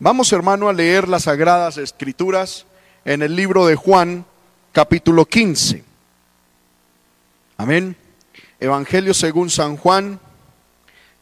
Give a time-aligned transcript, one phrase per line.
[0.00, 2.66] Vamos hermano a leer las sagradas escrituras
[3.04, 4.24] en el libro de Juan
[4.70, 5.82] capítulo 15.
[7.56, 7.96] Amén.
[8.60, 10.20] Evangelio según San Juan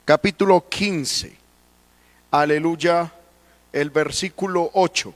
[0.05, 1.35] capítulo 15.
[2.31, 3.15] Aleluya.
[3.73, 5.15] El versículo 8.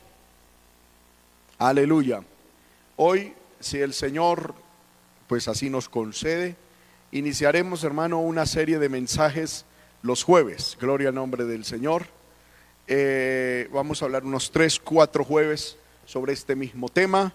[1.59, 2.23] Aleluya.
[2.97, 4.55] Hoy, si el Señor
[5.27, 6.57] pues así nos concede,
[7.13, 9.67] iniciaremos hermano una serie de mensajes
[10.01, 10.79] los jueves.
[10.81, 12.20] Gloria al nombre del Señor
[12.87, 17.33] eh, vamos a hablar unos tres, cuatro jueves sobre este mismo tema,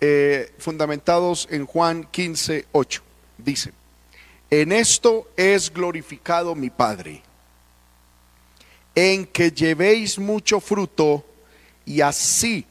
[0.00, 3.02] eh, fundamentados en Juan 15, 8.
[3.38, 3.72] Dice,
[4.50, 7.22] en esto es glorificado mi Padre,
[8.94, 11.24] en que llevéis mucho fruto
[11.84, 12.66] y así,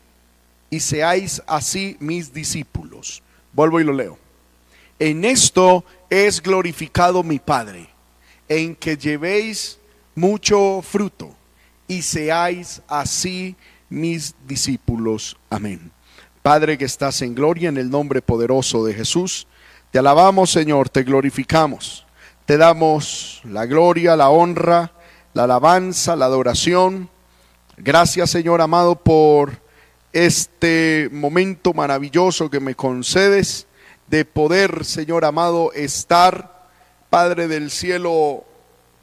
[0.70, 3.24] y seáis así mis discípulos.
[3.54, 4.18] Vuelvo y lo leo.
[5.00, 7.90] En esto es glorificado mi Padre,
[8.50, 9.80] en que llevéis
[10.14, 11.36] mucho fruto
[11.88, 13.56] y seáis así
[13.90, 15.38] mis discípulos.
[15.50, 15.92] Amén.
[16.42, 19.48] Padre que estás en gloria, en el nombre poderoso de Jesús,
[19.92, 22.06] te alabamos Señor, te glorificamos,
[22.46, 24.92] te damos la gloria, la honra,
[25.34, 27.10] la alabanza, la adoración.
[27.78, 29.60] Gracias Señor amado por
[30.14, 33.68] este momento maravilloso que me concedes
[34.08, 36.54] de poder, Señor amado, estar,
[37.10, 38.44] Padre del cielo,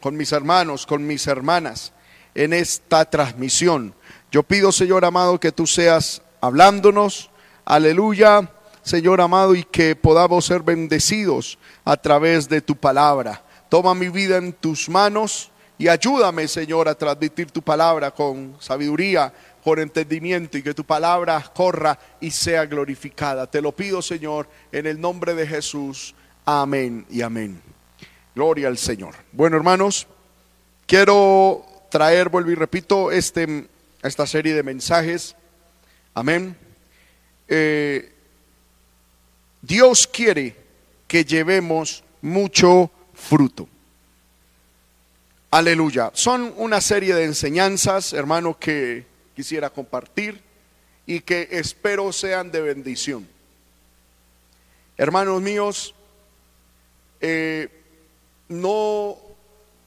[0.00, 1.92] con mis hermanos, con mis hermanas
[2.34, 3.94] en esta transmisión.
[4.30, 7.30] Yo pido, Señor amado, que tú seas hablándonos,
[7.64, 8.50] aleluya,
[8.82, 13.42] Señor amado, y que podamos ser bendecidos a través de tu palabra.
[13.68, 19.32] Toma mi vida en tus manos y ayúdame, Señor, a transmitir tu palabra con sabiduría,
[19.64, 23.46] con entendimiento y que tu palabra corra y sea glorificada.
[23.46, 26.14] Te lo pido, Señor, en el nombre de Jesús.
[26.44, 27.62] Amén y amén.
[28.34, 29.14] Gloria al Señor.
[29.32, 30.06] Bueno, hermanos,
[30.86, 33.68] quiero traer, vuelvo y repito, este,
[34.02, 35.36] esta serie de mensajes.
[36.14, 36.56] Amén.
[37.48, 38.10] Eh,
[39.60, 40.56] Dios quiere
[41.06, 43.68] que llevemos mucho fruto.
[45.50, 46.10] Aleluya.
[46.14, 49.04] Son una serie de enseñanzas, hermano, que
[49.36, 50.40] quisiera compartir
[51.04, 53.28] y que espero sean de bendición.
[54.96, 55.94] Hermanos míos,
[57.20, 57.68] eh,
[58.48, 59.31] no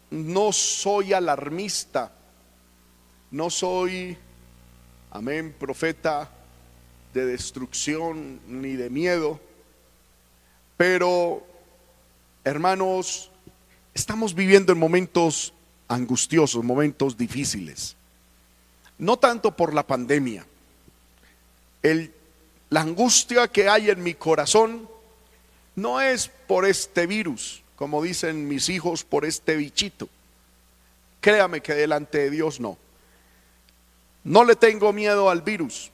[0.09, 2.11] no soy alarmista,
[3.31, 4.17] no soy,
[5.11, 6.31] amén, profeta
[7.13, 9.39] de destrucción ni de miedo,
[10.77, 11.45] pero
[12.43, 13.31] hermanos,
[13.93, 15.53] estamos viviendo en momentos
[15.87, 17.95] angustiosos, momentos difíciles.
[18.97, 20.45] No tanto por la pandemia.
[21.81, 22.13] El,
[22.69, 24.89] la angustia que hay en mi corazón
[25.75, 30.07] no es por este virus como dicen mis hijos, por este bichito.
[31.21, 32.77] Créame que delante de Dios no.
[34.23, 35.91] No le tengo miedo al virus.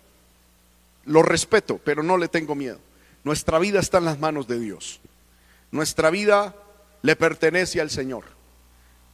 [1.06, 2.80] Lo respeto, pero no le tengo miedo.
[3.24, 5.00] Nuestra vida está en las manos de Dios.
[5.72, 6.56] Nuestra vida
[7.02, 8.25] le pertenece al Señor.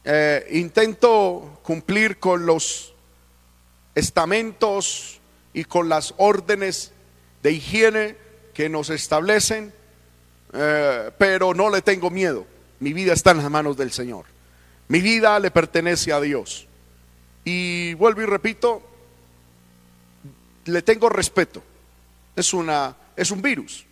[0.04, 2.94] Eh, intento cumplir con los
[3.94, 5.20] estamentos
[5.52, 6.92] y con las órdenes
[7.42, 8.16] de higiene
[8.54, 9.72] que nos establecen,
[10.52, 12.46] eh, pero no le tengo miedo.
[12.80, 14.24] Mi vida está en las manos del Señor.
[14.88, 16.66] Mi vida le pertenece a Dios.
[17.44, 18.82] Y vuelvo y repito,
[20.64, 21.62] le tengo respeto.
[22.36, 23.84] Es, una, es un virus.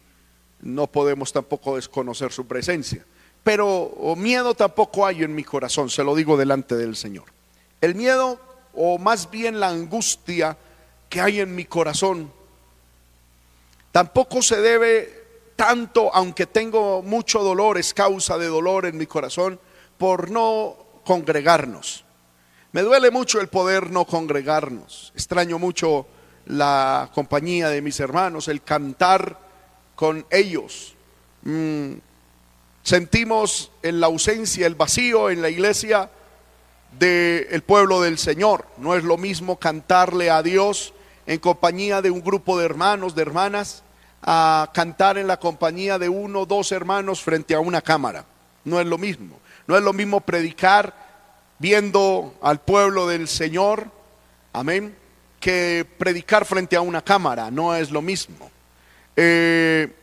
[0.60, 3.04] No podemos tampoco desconocer su presencia.
[3.42, 7.26] Pero miedo tampoco hay en mi corazón, se lo digo delante del Señor.
[7.80, 8.41] El miedo,
[8.75, 10.56] o más bien la angustia
[11.08, 12.32] que hay en mi corazón,
[13.92, 15.25] tampoco se debe
[15.56, 19.59] tanto, aunque tengo mucho dolor, es causa de dolor en mi corazón
[19.99, 22.05] por no congregarnos.
[22.72, 25.12] Me duele mucho el poder no congregarnos.
[25.15, 26.06] Extraño mucho
[26.44, 29.41] la compañía de mis hermanos, el cantar
[29.94, 30.94] con ellos.
[31.43, 31.94] Mm,
[32.83, 36.11] sentimos en la ausencia, el vacío en la iglesia
[36.99, 38.67] del pueblo del Señor.
[38.77, 40.93] No es lo mismo cantarle a Dios
[41.26, 43.82] en compañía de un grupo de hermanos, de hermanas,
[44.26, 48.25] a cantar en la compañía de uno o dos hermanos frente a una cámara.
[48.64, 49.38] No es lo mismo.
[49.69, 50.94] No es lo mismo predicar
[51.58, 53.90] viendo al pueblo del Señor,
[54.52, 54.96] amén,
[55.38, 57.52] que predicar frente a una cámara.
[57.52, 58.50] No es lo mismo.
[59.14, 59.94] Eh,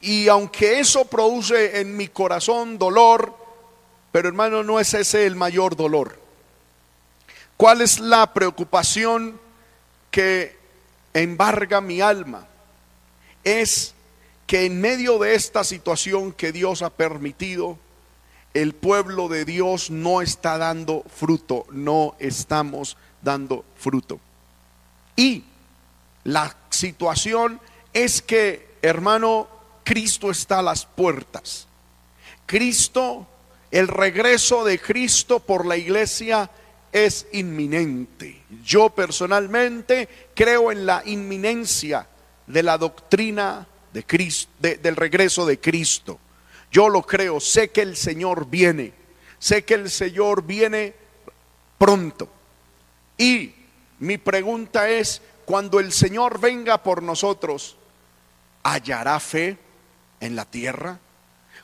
[0.00, 3.34] y aunque eso produce en mi corazón dolor,
[4.12, 6.18] pero hermano, no es ese el mayor dolor.
[7.56, 9.40] ¿Cuál es la preocupación
[10.10, 10.56] que
[11.14, 12.46] embarga mi alma?
[13.46, 13.94] Es
[14.48, 17.78] que en medio de esta situación que Dios ha permitido,
[18.54, 24.18] el pueblo de Dios no está dando fruto, no estamos dando fruto.
[25.14, 25.44] Y
[26.24, 27.60] la situación
[27.92, 29.46] es que, hermano,
[29.84, 31.68] Cristo está a las puertas.
[32.46, 33.28] Cristo,
[33.70, 36.50] el regreso de Cristo por la iglesia
[36.90, 38.42] es inminente.
[38.64, 42.08] Yo personalmente creo en la inminencia
[42.46, 46.18] de la doctrina de Cristo, del regreso de Cristo.
[46.70, 48.92] Yo lo creo, sé que el Señor viene,
[49.38, 50.94] sé que el Señor viene
[51.78, 52.28] pronto.
[53.16, 53.54] Y
[54.00, 57.76] mi pregunta es, cuando el Señor venga por nosotros,
[58.62, 59.56] ¿hallará fe
[60.20, 60.98] en la tierra?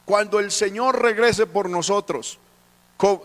[0.05, 2.39] Cuando el Señor regrese por nosotros,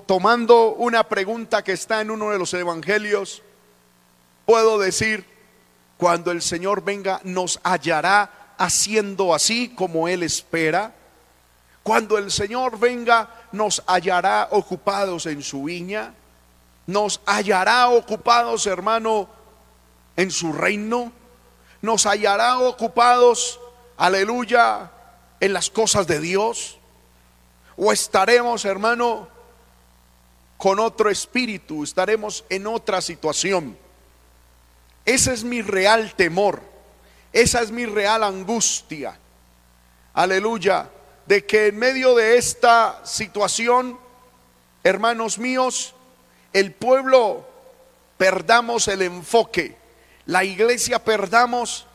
[0.05, 3.43] tomando una pregunta que está en uno de los evangelios,
[4.45, 5.25] puedo decir,
[5.97, 10.93] cuando el Señor venga, nos hallará haciendo así como Él espera.
[11.83, 16.13] Cuando el Señor venga, nos hallará ocupados en su viña.
[16.85, 19.27] Nos hallará ocupados, hermano,
[20.15, 21.11] en su reino.
[21.81, 23.59] Nos hallará ocupados,
[23.97, 24.91] aleluya,
[25.39, 26.77] en las cosas de Dios.
[27.75, 29.27] O estaremos, hermano,
[30.57, 33.77] con otro espíritu, estaremos en otra situación.
[35.07, 36.61] Ese es mi real temor,
[37.31, 39.17] esa es mi real angustia.
[40.13, 40.89] Aleluya,
[41.25, 43.97] de que en medio de esta situación,
[44.83, 45.95] hermanos míos,
[46.51, 47.47] el pueblo
[48.17, 49.77] perdamos el enfoque,
[50.25, 51.87] la iglesia perdamos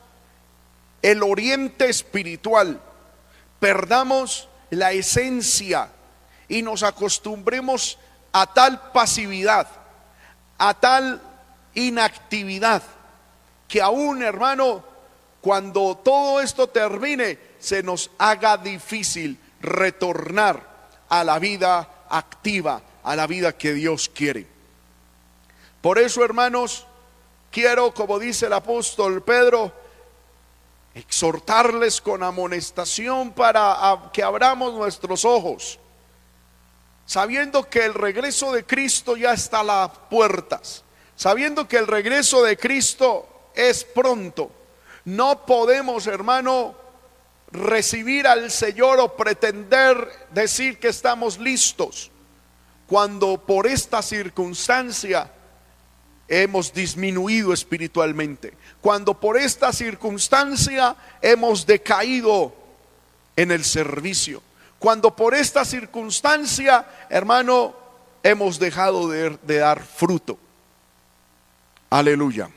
[1.03, 2.81] el oriente espiritual,
[3.61, 5.91] perdamos la esencia
[6.49, 7.99] y nos acostumbremos
[8.33, 9.69] a tal pasividad,
[10.57, 11.21] a tal
[11.75, 12.83] inactividad,
[13.73, 14.85] que aún hermano,
[15.41, 23.27] cuando todo esto termine, se nos haga difícil retornar a la vida activa, a la
[23.27, 24.47] vida que Dios quiere.
[25.81, 26.85] Por eso, hermanos,
[27.51, 29.73] quiero, como dice el apóstol Pedro,
[30.95, 35.79] exhortarles con amonestación para que abramos nuestros ojos
[37.07, 40.85] sabiendo que el regreso de Cristo ya está a las puertas,
[41.17, 44.51] sabiendo que el regreso de Cristo es pronto,
[45.05, 46.75] no podemos, hermano,
[47.51, 52.11] recibir al Señor o pretender decir que estamos listos
[52.87, 55.31] cuando por esta circunstancia
[56.29, 62.55] hemos disminuido espiritualmente, cuando por esta circunstancia hemos decaído
[63.37, 64.43] en el servicio
[64.83, 67.73] cuando por esta circunstancia, hermano,
[68.25, 70.37] hemos dejado de, dar fruto.
[71.89, 72.51] Aleluya.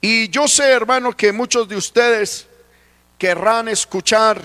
[0.00, 2.46] Y yo sé, hermano, que muchos de ustedes
[3.18, 4.40] querrán escuchar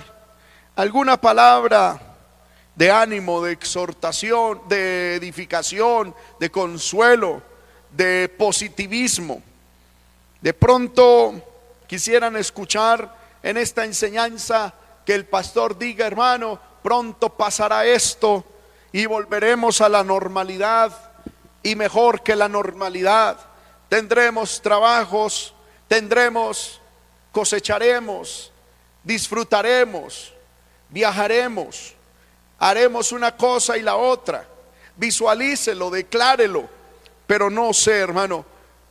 [0.75, 2.01] alguna palabra
[2.75, 7.43] de ánimo, de exhortación, de edificación, de consuelo,
[7.91, 9.43] de positivismo.
[10.41, 11.35] De pronto
[11.85, 14.73] quisieran escuchar en esta enseñanza
[15.05, 18.43] que el pastor diga, hermano, pronto pasará esto
[18.91, 20.91] y volveremos a la normalidad
[21.61, 23.52] y mejor que la normalidad.
[23.93, 25.53] Tendremos trabajos,
[25.87, 26.81] tendremos,
[27.31, 28.51] cosecharemos,
[29.03, 30.33] disfrutaremos,
[30.89, 31.93] viajaremos,
[32.57, 34.47] haremos una cosa y la otra.
[34.95, 36.67] Visualícelo, declárelo,
[37.27, 38.43] pero no sé, hermano,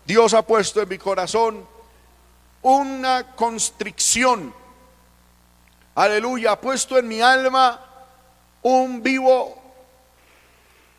[0.04, 1.66] Dios ha puesto en mi corazón
[2.62, 4.54] una constricción
[5.96, 7.84] aleluya, ha puesto en mi alma
[8.62, 9.60] un vivo,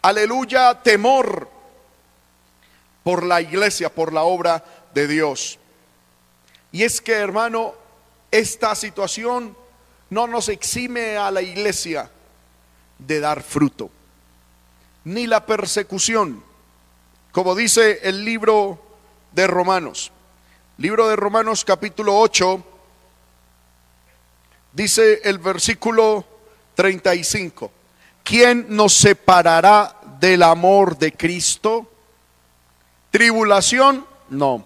[0.01, 1.52] aleluya, temor
[3.03, 5.59] por la iglesia, por la obra de Dios.
[6.71, 7.73] Y es que, hermano,
[8.31, 9.55] esta situación
[10.09, 12.09] no nos exime a la iglesia
[12.97, 13.89] de dar fruto,
[15.03, 16.43] ni la persecución,
[17.31, 18.81] como dice el libro
[19.31, 20.11] de Romanos.
[20.77, 22.63] Libro de Romanos capítulo 8,
[24.73, 26.25] Dice el versículo
[26.73, 27.71] 35,
[28.23, 31.91] ¿quién nos separará del amor de Cristo?
[33.13, 34.65] Tribulación, no.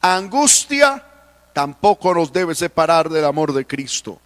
[0.00, 1.04] Angustia,
[1.52, 4.20] tampoco nos debe separar del amor de Cristo.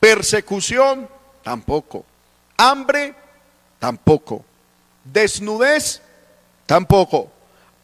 [0.00, 1.08] Persecución,
[1.44, 2.04] tampoco.
[2.56, 3.14] Hambre,
[3.78, 4.44] tampoco.
[5.04, 6.02] Desnudez,
[6.66, 7.30] tampoco.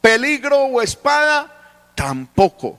[0.01, 2.77] Peligro o espada, tampoco.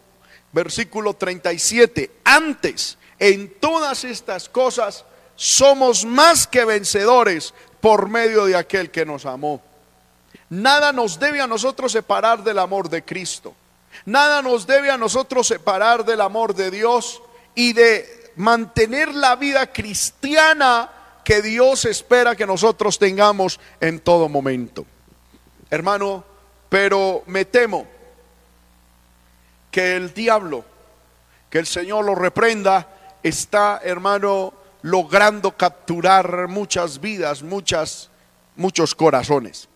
[0.52, 5.06] Versículo 37, antes en todas estas cosas
[5.38, 9.62] somos más que vencedores por medio de aquel que nos amó.
[10.50, 13.54] Nada nos debe a nosotros separar del amor de Cristo.
[14.06, 17.22] Nada nos debe a nosotros separar del amor de Dios
[17.56, 20.90] y de mantener la vida cristiana
[21.24, 24.86] que Dios espera que nosotros tengamos en todo momento.
[25.70, 26.24] Hermano,
[26.70, 27.86] pero me temo
[29.72, 30.64] que el diablo,
[31.50, 32.88] que el Señor lo reprenda,
[33.24, 38.10] está, hermano, logrando capturar muchas vidas, muchas,
[38.56, 39.68] muchos corazones.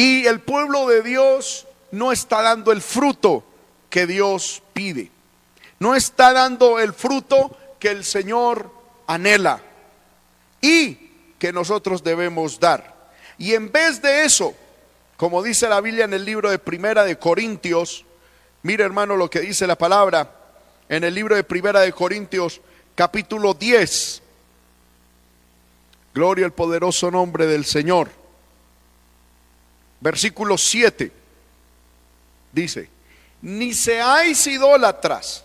[0.00, 3.44] Y el pueblo de Dios no está dando el fruto
[3.90, 5.10] que Dios pide.
[5.78, 8.72] No está dando el fruto que el Señor
[9.06, 9.60] anhela
[10.62, 10.94] y
[11.38, 13.12] que nosotros debemos dar.
[13.36, 14.54] Y en vez de eso,
[15.18, 18.06] como dice la Biblia en el libro de Primera de Corintios,
[18.62, 20.34] mire hermano lo que dice la palabra
[20.88, 22.62] en el libro de Primera de Corintios,
[22.94, 24.22] capítulo 10.
[26.14, 28.19] Gloria al poderoso nombre del Señor.
[30.00, 31.12] Versículo 7
[32.52, 32.88] dice,
[33.42, 35.44] ni seáis idólatras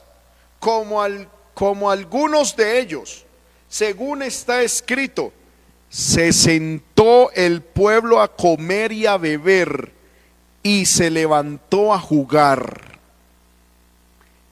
[0.59, 3.25] como, al, como algunos de ellos,
[3.67, 5.33] según está escrito,
[5.89, 9.93] se sentó el pueblo a comer y a beber
[10.63, 12.99] y se levantó a jugar.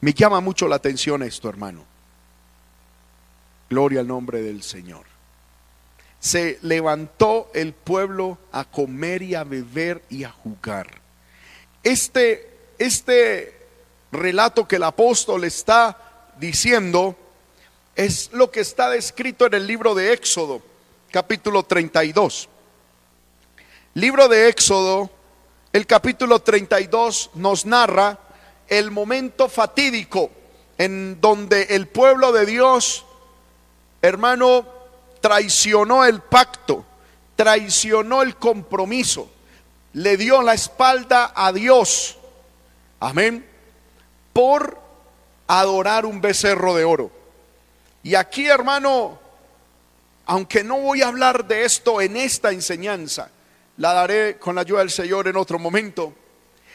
[0.01, 1.86] Me llama mucho la atención esto, hermano.
[3.69, 5.12] Gloria al nombre del Señor.
[6.24, 11.01] Se levantó el pueblo a comer y a beber y a jugar.
[11.84, 13.68] Este, este
[14.10, 17.18] relato que el apóstol está diciendo
[17.98, 20.62] es lo que está descrito en el libro de Éxodo,
[21.12, 22.48] capítulo 32.
[23.96, 25.10] Libro de Éxodo,
[25.74, 28.18] el capítulo 32 nos narra
[28.70, 30.32] el momento fatídico
[30.77, 33.03] en donde el pueblo de Dios,
[34.01, 34.83] hermano,
[35.24, 36.86] traicionó el pacto,
[37.38, 39.32] traicionó el compromiso,
[39.94, 42.18] le dio la espalda a Dios.
[43.00, 43.48] Amén.
[44.34, 44.77] Por
[45.48, 47.10] adorar un becerro de oro.
[48.03, 49.18] Y aquí, hermano,
[50.25, 53.30] aunque no voy a hablar de esto en esta enseñanza,
[53.77, 56.13] la daré con la ayuda del Señor en otro momento.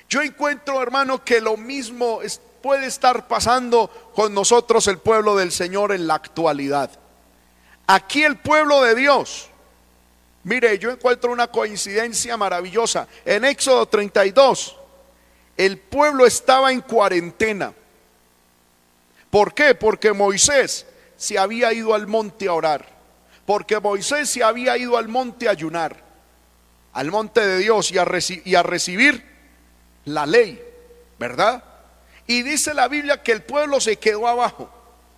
[0.08, 2.20] Yo encuentro, hermano, que lo mismo
[2.62, 6.97] puede estar pasando con nosotros, el pueblo del Señor, en la actualidad.
[7.90, 9.48] Aquí el pueblo de Dios,
[10.44, 13.08] mire, yo encuentro una coincidencia maravillosa.
[13.24, 14.76] En Éxodo 32,
[15.56, 17.72] el pueblo estaba en cuarentena.
[19.30, 19.74] ¿Por qué?
[19.74, 20.84] Porque Moisés
[21.16, 22.86] se había ido al monte a orar.
[23.46, 25.96] Porque Moisés se había ido al monte a ayunar.
[26.92, 28.06] Al monte de Dios y a,
[28.44, 29.24] y a recibir
[30.04, 30.62] la ley.
[31.18, 31.64] ¿Verdad?
[32.26, 34.70] Y dice la Biblia que el pueblo se quedó abajo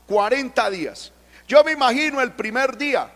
[0.07, 1.13] 40 días.
[1.51, 3.11] Yo me imagino el primer día,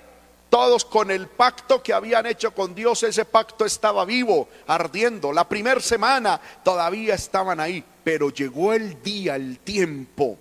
[0.50, 5.32] todos con el pacto que habían hecho con Dios, ese pacto estaba vivo, ardiendo.
[5.32, 10.36] La primera semana todavía estaban ahí, pero llegó el día, el tiempo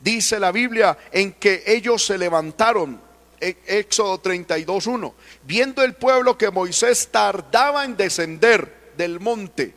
[0.00, 2.98] dice la Biblia, en que ellos se levantaron.
[3.38, 5.12] E, Éxodo 32.1.
[5.42, 9.74] Viendo el pueblo que Moisés tardaba en descender del monte,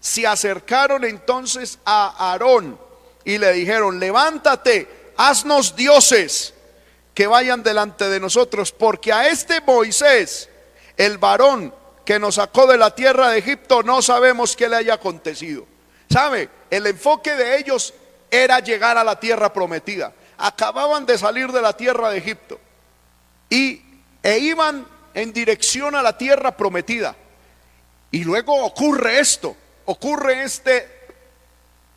[0.00, 2.76] se acercaron entonces a Aarón
[3.24, 6.54] y le dijeron, levántate, haznos dioses
[7.14, 10.48] que vayan delante de nosotros, porque a este Moisés,
[10.96, 14.94] el varón que nos sacó de la tierra de Egipto, no sabemos qué le haya
[14.94, 15.66] acontecido.
[16.10, 16.48] ¿Sabe?
[16.70, 17.94] El enfoque de ellos
[18.30, 20.12] era llegar a la tierra prometida.
[20.38, 22.58] Acababan de salir de la tierra de Egipto
[23.48, 23.82] y
[24.22, 27.14] e iban en dirección a la tierra prometida.
[28.10, 31.02] Y luego ocurre esto, ocurre este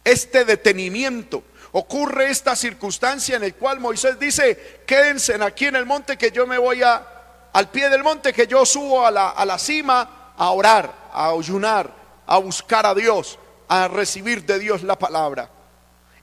[0.06, 1.44] este detenimiento,
[1.78, 6.48] ocurre esta circunstancia en el cual Moisés dice, quédense aquí en el monte que yo
[6.48, 7.06] me voy a,
[7.52, 11.32] al pie del monte que yo subo a la, a la cima a orar, a
[11.32, 11.92] ayunar,
[12.26, 15.50] a buscar a Dios, a recibir de Dios la palabra.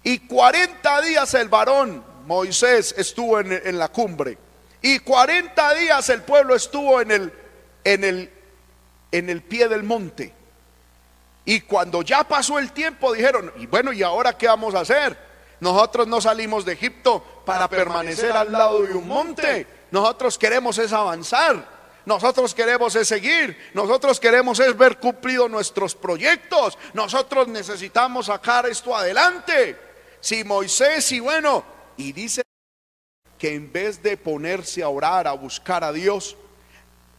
[0.03, 4.39] Y 40 días el varón, Moisés, estuvo en, la cumbre.
[4.81, 7.33] Y 40 días el pueblo estuvo en el,
[7.85, 8.31] en, el,
[9.11, 10.33] en el pie del monte.
[11.45, 15.32] Y cuando ya pasó el tiempo dijeron, y bueno, ¿y ahora qué vamos a hacer?
[15.63, 19.65] Nosotros no salimos de Egipto para, permanecer al lado de un monte.
[19.93, 21.65] Nosotros queremos es avanzar.
[22.05, 28.97] Nosotros queremos es seguir, nosotros queremos es ver cumplidos nuestros proyectos, nosotros necesitamos sacar esto
[28.97, 29.79] adelante
[30.19, 31.63] si Moisés y bueno,
[31.97, 32.43] y dice
[33.39, 36.37] que en vez de ponerse a orar, a buscar a Dios,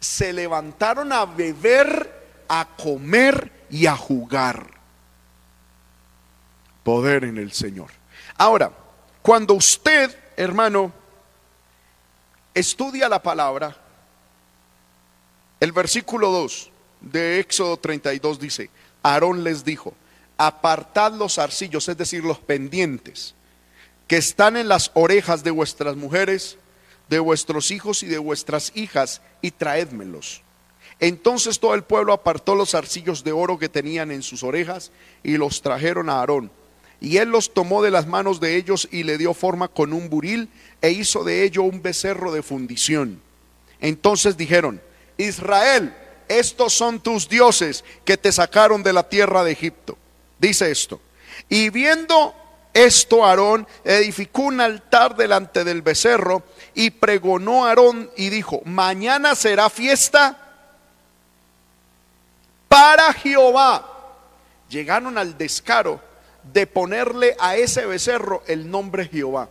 [0.01, 2.11] se levantaron a beber,
[2.49, 4.67] a comer y a jugar.
[6.83, 8.02] Poder en el Señor.
[8.37, 8.71] Ahora,
[9.21, 10.91] cuando usted, hermano,
[12.53, 13.75] estudia la palabra,
[15.59, 16.71] el versículo 2
[17.01, 18.69] de Éxodo 32 dice,
[19.01, 19.93] Aarón les dijo,
[20.37, 23.35] apartad los arcillos, es decir, los pendientes,
[24.07, 26.57] que están en las orejas de vuestras mujeres,
[27.09, 30.41] de vuestros hijos y de vuestras hijas, y traédmelos.
[30.99, 34.91] Entonces todo el pueblo apartó los arcillos de oro que tenían en sus orejas
[35.23, 36.51] y los trajeron a Aarón.
[37.03, 40.09] Y él los tomó de las manos de ellos y le dio forma con un
[40.09, 40.47] buril
[40.81, 43.21] e hizo de ello un becerro de fundición.
[43.81, 44.81] Entonces dijeron,
[45.17, 45.93] Israel,
[46.29, 49.97] estos son tus dioses que te sacaron de la tierra de Egipto.
[50.39, 51.01] Dice esto.
[51.49, 52.33] Y viendo
[52.73, 56.43] esto, Aarón edificó un altar delante del becerro
[56.73, 60.39] y pregonó a Aarón y dijo, mañana será fiesta
[62.69, 63.89] para Jehová.
[64.69, 66.12] Llegaron al descaro
[66.51, 69.49] de ponerle a ese becerro el nombre Jehová.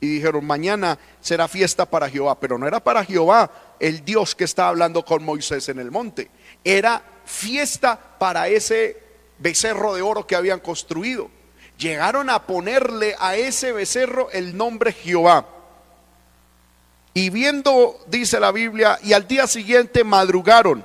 [0.00, 3.50] Y dijeron, mañana será fiesta para Jehová, pero no era para Jehová
[3.80, 6.30] el Dios que estaba hablando con Moisés en el monte,
[6.64, 9.02] era fiesta para ese
[9.38, 11.30] becerro de oro que habían construido.
[11.78, 15.46] Llegaron a ponerle a ese becerro el nombre Jehová.
[17.12, 20.84] Y viendo, dice la Biblia, y al día siguiente madrugaron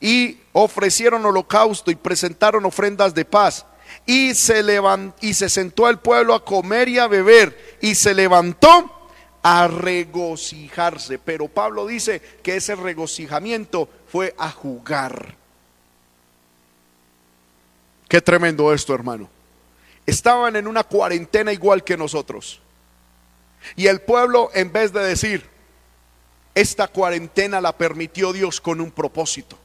[0.00, 3.64] y ofrecieron holocausto y presentaron ofrendas de paz
[4.06, 8.14] y se, levantó, y se sentó el pueblo a comer y a beber y se
[8.14, 9.10] levantó
[9.42, 11.18] a regocijarse.
[11.18, 15.34] Pero Pablo dice que ese regocijamiento fue a jugar.
[18.08, 19.28] Qué tremendo esto, hermano.
[20.04, 22.60] Estaban en una cuarentena igual que nosotros.
[23.76, 25.48] Y el pueblo, en vez de decir,
[26.54, 29.58] esta cuarentena la permitió Dios con un propósito.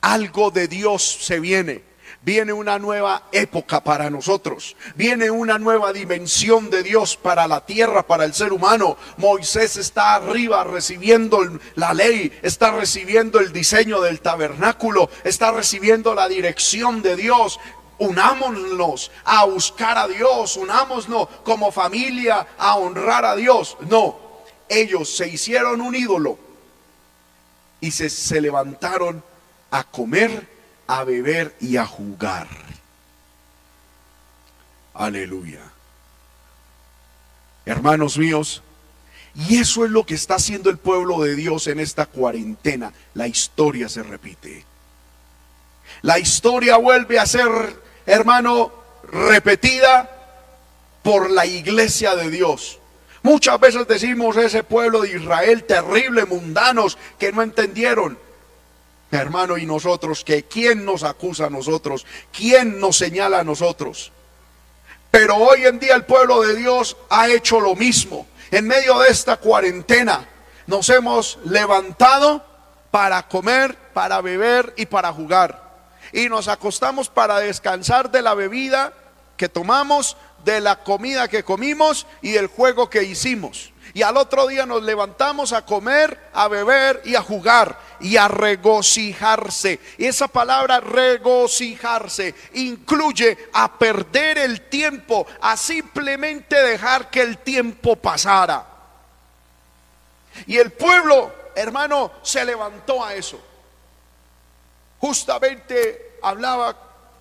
[0.00, 1.82] Algo de Dios se viene.
[2.28, 4.76] Viene una nueva época para nosotros.
[4.96, 8.98] Viene una nueva dimensión de Dios para la tierra, para el ser humano.
[9.16, 11.40] Moisés está arriba recibiendo
[11.74, 17.58] la ley, está recibiendo el diseño del tabernáculo, está recibiendo la dirección de Dios.
[17.96, 23.78] Unámonos a buscar a Dios, unámonos como familia a honrar a Dios.
[23.88, 24.18] No,
[24.68, 26.38] ellos se hicieron un ídolo
[27.80, 29.24] y se, levantaron
[29.70, 30.57] a comer
[30.88, 32.48] a beber y a jugar.
[34.94, 35.60] Aleluya.
[37.64, 38.62] Hermanos míos,
[39.34, 42.92] y eso es lo que está haciendo el pueblo de Dios en esta cuarentena.
[43.14, 44.64] La historia se repite.
[46.02, 47.50] La historia vuelve a ser,
[48.06, 48.72] hermano,
[49.12, 50.10] repetida
[51.02, 52.78] por la iglesia de Dios.
[53.22, 58.18] Muchas veces decimos ese pueblo de Israel terrible, mundanos, que no entendieron.
[59.10, 64.12] Hermano, y nosotros, que quién nos acusa a nosotros, quién nos señala a nosotros.
[65.10, 68.26] Pero hoy en día el pueblo de Dios ha hecho lo mismo.
[68.50, 70.28] En medio de esta cuarentena
[70.66, 72.44] nos hemos levantado
[72.90, 75.68] para comer, para beber y para jugar.
[76.12, 78.92] Y nos acostamos para descansar de la bebida
[79.36, 83.72] que tomamos, de la comida que comimos y del juego que hicimos.
[83.94, 88.28] Y al otro día nos levantamos a comer, a beber y a jugar y a
[88.28, 89.80] regocijarse.
[89.98, 97.96] Y esa palabra regocijarse incluye a perder el tiempo, a simplemente dejar que el tiempo
[97.96, 98.66] pasara.
[100.46, 103.40] Y el pueblo, hermano, se levantó a eso.
[105.00, 106.76] Justamente hablaba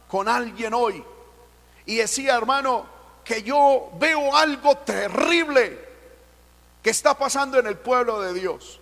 [0.07, 1.03] con alguien hoy
[1.85, 2.85] y decía, hermano,
[3.23, 5.87] que yo veo algo terrible
[6.81, 8.79] que está pasando en el pueblo de Dios.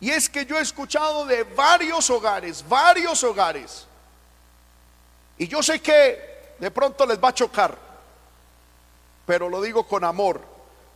[0.00, 3.86] Y es que yo he escuchado de varios hogares, varios hogares.
[5.38, 7.76] Y yo sé que de pronto les va a chocar,
[9.24, 10.40] pero lo digo con amor,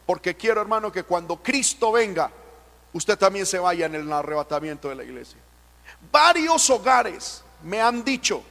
[0.06, 2.30] porque quiero hermano que cuando Cristo venga,
[2.92, 5.38] usted también se vaya en el arrebatamiento de la iglesia.
[6.10, 8.42] Varios hogares me han dicho,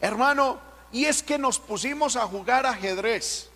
[0.00, 0.60] hermano,
[0.92, 3.50] y es que nos pusimos a jugar ajedrez.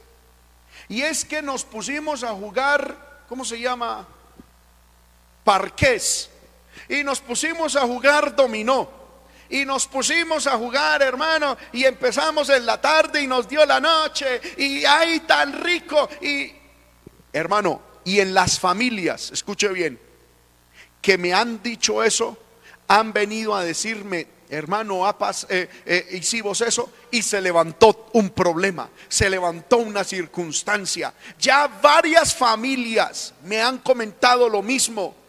[0.88, 4.06] Y es que nos pusimos a jugar, ¿cómo se llama?
[5.50, 6.30] Parqués.
[6.88, 8.88] Y nos pusimos a jugar dominó.
[9.48, 13.80] Y nos pusimos a jugar, hermano, y empezamos en la tarde y nos dio la
[13.80, 14.40] noche.
[14.58, 16.08] Y ahí tan rico.
[16.20, 16.52] Y,
[17.32, 19.98] hermano, y en las familias, escuche bien,
[21.02, 22.38] que me han dicho eso,
[22.86, 25.02] han venido a decirme, hermano,
[25.48, 31.12] eh, eh, hicimos eso y se levantó un problema, se levantó una circunstancia.
[31.40, 35.19] Ya varias familias me han comentado lo mismo.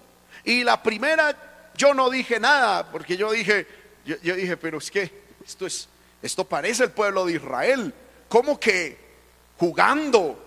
[0.44, 1.36] Y la primera,
[1.76, 3.68] yo no dije nada, porque yo dije,
[4.06, 5.12] yo, dije, pero es que
[5.46, 5.88] esto es,
[6.22, 7.94] esto parece el pueblo de Israel.
[8.28, 8.98] ¿Cómo que
[9.58, 10.42] jugando?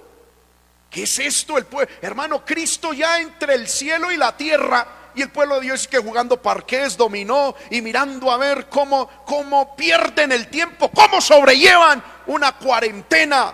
[0.91, 1.59] ¿Qué es esto?
[1.59, 5.63] El pueblo, hermano, Cristo ya entre el cielo y la tierra y el pueblo de
[5.63, 11.21] Dios que jugando parqués, dominó y mirando a ver cómo, cómo pierden el tiempo, cómo
[11.21, 13.53] sobrellevan una cuarentena.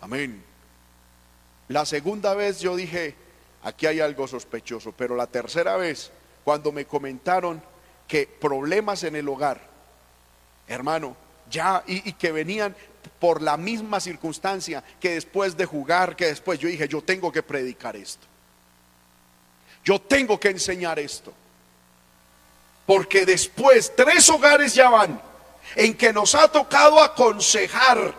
[0.00, 0.47] Amén.
[1.68, 3.14] La segunda vez yo dije,
[3.62, 4.92] aquí hay algo sospechoso.
[4.92, 6.10] Pero la tercera vez,
[6.44, 7.62] cuando me comentaron
[8.06, 9.60] que problemas en el hogar,
[10.66, 11.16] hermano,
[11.50, 12.74] ya, y, que venían
[13.18, 17.42] por la misma circunstancia que después de jugar, que después yo dije, yo tengo que
[17.42, 18.26] predicar esto.
[19.84, 21.32] Yo tengo que enseñar esto.
[22.86, 25.20] Porque después, tres hogares ya van
[25.76, 28.14] en que nos ha tocado aconsejar,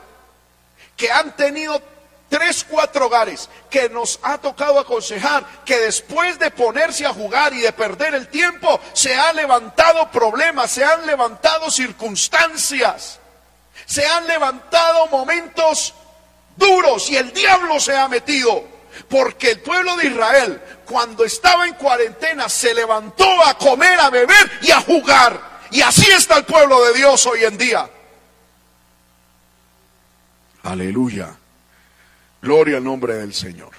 [0.95, 1.81] que han tenido
[2.29, 7.61] tres, cuatro hogares, que nos ha tocado aconsejar que después de ponerse a jugar y
[7.61, 13.19] de perder el tiempo, se han levantado problemas, se han levantado circunstancias,
[13.85, 15.93] se han levantado momentos
[16.55, 18.79] duros y el diablo se ha metido.
[19.07, 24.51] Porque el pueblo de Israel, cuando estaba en cuarentena, se levantó a comer, a beber
[24.61, 25.59] y a jugar.
[25.71, 27.89] Y así está el pueblo de Dios hoy en día.
[30.63, 31.38] Aleluya.
[32.41, 33.71] Gloria al nombre del Señor.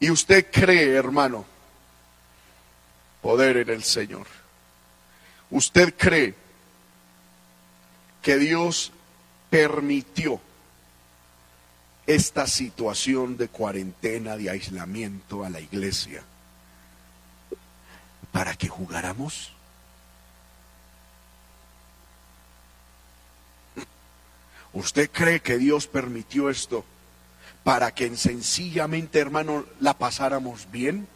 [0.00, 1.44] Y usted cree, hermano,
[3.22, 4.26] poder en el Señor.
[5.50, 6.34] Usted cree
[8.22, 8.92] que Dios
[9.48, 10.40] permitió
[12.06, 16.22] esta situación de cuarentena, de aislamiento a la iglesia
[18.32, 19.52] para que jugáramos.
[24.72, 26.84] ¿Usted cree que Dios permitió esto
[27.64, 31.06] para que sencillamente, hermano, la pasáramos bien?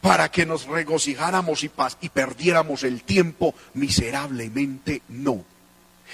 [0.00, 5.02] Para que nos regocijáramos y, y perdiéramos el tiempo miserablemente?
[5.08, 5.44] No.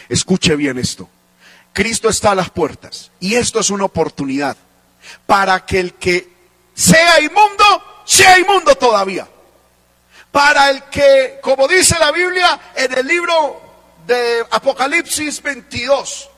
[0.08, 1.08] Escuche bien esto.
[1.72, 4.56] Cristo está a las puertas y esto es una oportunidad
[5.26, 6.30] para que el que
[6.74, 7.64] sea inmundo,
[8.04, 9.28] sea inmundo todavía.
[10.30, 13.60] Para el que, como dice la Biblia en el libro
[14.06, 16.30] de Apocalipsis 22.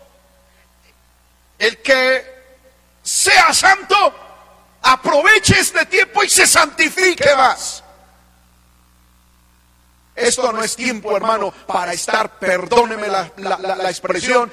[1.58, 2.33] El que
[3.04, 4.14] sea santo,
[4.82, 7.84] aproveche este tiempo y se santifique más.
[10.16, 14.50] Esto no es tiempo, hermano, para estar, perdóneme la, la, expresión,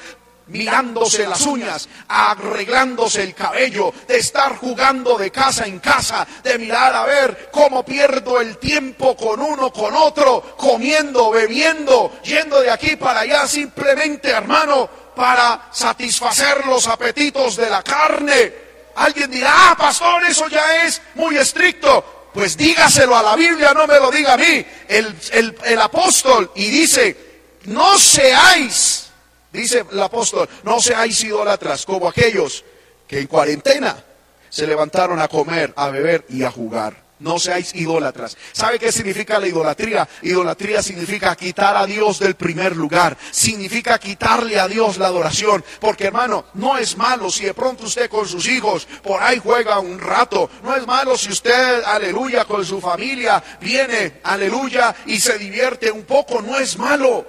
[0.48, 6.96] mirándose las uñas, arreglándose el cabello, de estar jugando de casa en casa, de mirar
[6.96, 12.96] a ver cómo pierdo el tiempo con uno, con otro, comiendo, bebiendo, yendo de aquí
[12.96, 18.54] para allá, simplemente, hermano, para satisfacer los apetitos de la carne.
[18.95, 22.30] Alguien dirá, ah, pastor, eso ya es muy estricto.
[22.34, 24.65] Pues dígaselo a la Biblia, no me lo diga a mí.
[24.88, 27.17] El, el, el apóstol y dice,
[27.65, 29.12] no seáis
[29.52, 32.63] Dice el apóstol, no seáis idólatras como aquellos
[33.08, 34.02] que en cuarentena
[34.50, 36.95] se levantaron a comer, a beber y a jugar.
[37.21, 38.36] No seáis idólatras.
[38.51, 40.10] ¿Sabe qué significa la idolatría?
[40.23, 43.15] Idolatría significa quitar a Dios del primer lugar.
[43.29, 45.63] Significa quitarle a Dios la adoración.
[45.79, 49.77] Porque hermano, no es malo si de pronto usted con sus hijos por ahí juega
[49.77, 50.49] un rato.
[50.63, 56.05] No es malo si usted, aleluya, con su familia viene, aleluya, y se divierte un
[56.05, 56.41] poco.
[56.41, 57.27] No es malo.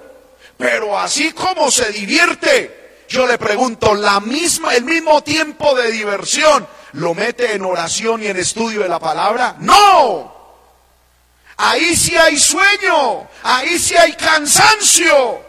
[0.57, 6.65] Pero así como se divierte, yo le pregunto, la misma, el mismo tiempo de diversión,
[6.93, 9.55] ¿lo mete en oración y en estudio de la palabra?
[9.59, 10.33] No.
[11.57, 15.41] Ahí sí hay sueño, ahí sí hay cansancio.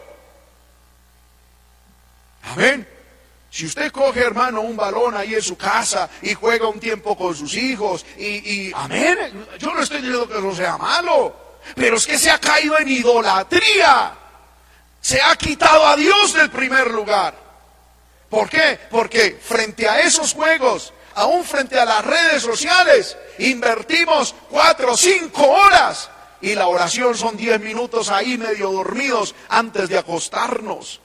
[2.43, 2.87] Amén.
[3.49, 7.33] Si usted coge, hermano, un balón ahí en su casa y juega un tiempo con
[7.33, 11.35] sus hijos y, y amén, yo no estoy diciendo que eso sea malo,
[11.73, 14.17] pero es que se ha caído en idolatría
[15.05, 17.35] se ha quitado a Dios del primer lugar.
[18.27, 18.79] ¿Por qué?
[18.89, 25.47] Porque frente a esos juegos, aún frente a las redes sociales, invertimos cuatro o cinco
[25.47, 26.09] horas
[26.41, 31.01] y la oración son diez minutos ahí medio dormidos antes de acostarnos.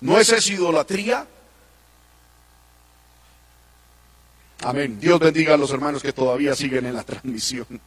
[0.00, 1.26] ¿No es esa idolatría?
[4.62, 4.98] Amén.
[5.00, 7.80] Dios bendiga a los hermanos que todavía siguen en la transmisión.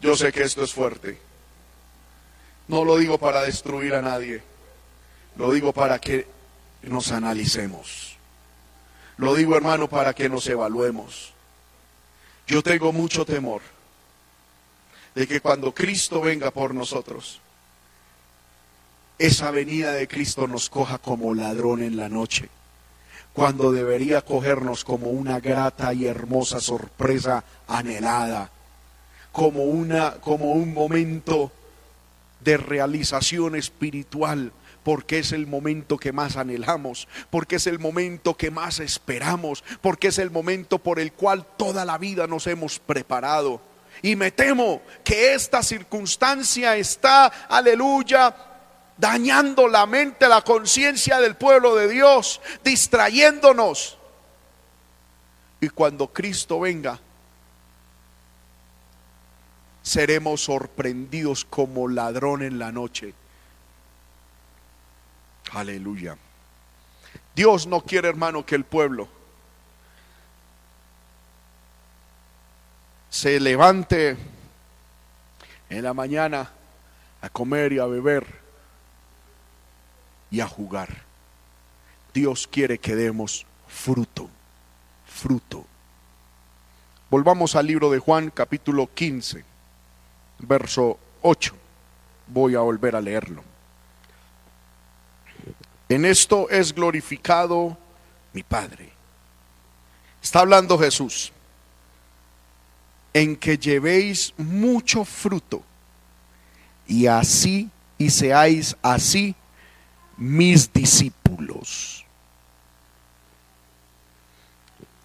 [0.00, 1.18] Yo sé que esto es fuerte.
[2.68, 4.42] No lo digo para destruir a nadie,
[5.36, 6.26] lo digo para que
[6.82, 8.15] nos analicemos.
[9.18, 11.32] Lo digo, hermano, para que nos evaluemos.
[12.46, 13.62] Yo tengo mucho temor
[15.14, 17.40] de que cuando Cristo venga por nosotros,
[19.18, 22.50] esa venida de Cristo nos coja como ladrón en la noche,
[23.32, 28.50] cuando debería cogernos como una grata y hermosa sorpresa anhelada,
[29.32, 31.50] como, una, como un momento
[32.40, 34.52] de realización espiritual,
[34.86, 40.06] porque es el momento que más anhelamos, porque es el momento que más esperamos, porque
[40.06, 43.60] es el momento por el cual toda la vida nos hemos preparado.
[44.00, 48.32] Y me temo que esta circunstancia está, aleluya,
[48.96, 53.98] dañando la mente, la conciencia del pueblo de Dios, distrayéndonos.
[55.60, 57.00] Y cuando Cristo venga,
[59.82, 63.14] seremos sorprendidos como ladrón en la noche.
[65.52, 66.16] Aleluya.
[67.34, 69.08] Dios no quiere, hermano, que el pueblo
[73.10, 74.16] se levante
[75.70, 76.50] en la mañana
[77.20, 78.26] a comer y a beber
[80.30, 81.04] y a jugar.
[82.12, 84.28] Dios quiere que demos fruto,
[85.06, 85.64] fruto.
[87.10, 89.44] Volvamos al libro de Juan capítulo 15
[90.40, 91.54] verso 8.
[92.26, 93.55] Voy a volver a leerlo.
[95.88, 97.76] En esto es glorificado
[98.32, 98.90] mi Padre.
[100.22, 101.32] Está hablando Jesús.
[103.14, 105.62] En que llevéis mucho fruto
[106.86, 109.34] y así y seáis así
[110.16, 112.04] mis discípulos.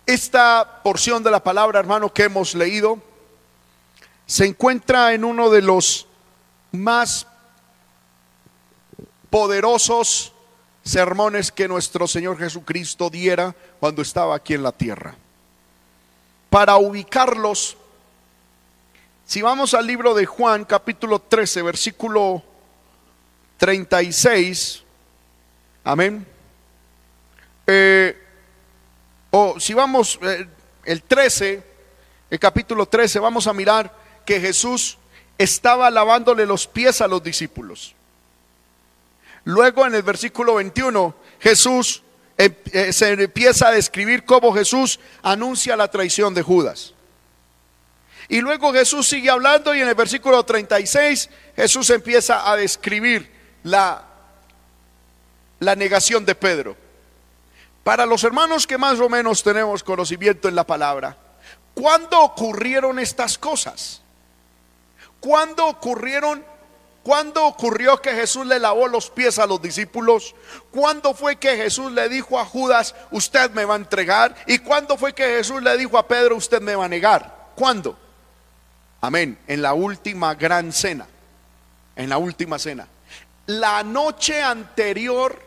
[0.06, 3.00] Esta porción de la palabra, hermano, que hemos leído,
[4.26, 6.08] se encuentra en uno de los
[6.72, 7.28] más
[9.30, 10.34] poderosos
[10.84, 15.16] sermones que nuestro Señor Jesucristo diera cuando estaba aquí en la tierra.
[16.50, 17.78] Para ubicarlos,
[19.26, 22.44] si vamos al libro de Juan capítulo 13, versículo
[23.58, 24.84] 36,
[25.84, 26.26] amén.
[27.68, 28.18] Eh,
[29.30, 30.48] o si vamos eh,
[30.84, 31.64] el 13,
[32.30, 34.98] el capítulo 13, vamos a mirar que Jesús
[35.38, 37.96] estaba lavándole los pies a los discípulos.
[39.44, 42.04] Luego en el versículo 21, Jesús
[42.38, 46.94] em, eh, se empieza a describir cómo Jesús anuncia la traición de Judas.
[48.30, 53.30] Y luego Jesús sigue hablando y en el versículo 36 Jesús empieza a describir
[53.64, 54.06] la,
[55.60, 56.78] la negación de Pedro.
[57.84, 61.18] Para los hermanos que más o menos tenemos conocimiento en la palabra,
[61.74, 64.02] ¿cuándo ocurrieron estas cosas?
[65.20, 66.51] ¿Cuándo ocurrieron?
[67.04, 70.36] ¿Cuándo ocurrió que Jesús le lavó los pies a los discípulos?
[70.70, 74.36] ¿Cuándo fue que Jesús le dijo a Judas, usted me va a entregar?
[74.46, 77.50] ¿Y cuándo fue que Jesús le dijo a Pedro, usted me va a negar?
[77.56, 77.98] ¿Cuándo?
[79.02, 79.40] Amén.
[79.48, 81.08] En la última gran cena.
[81.96, 82.88] En la última cena.
[83.48, 85.42] La noche anterior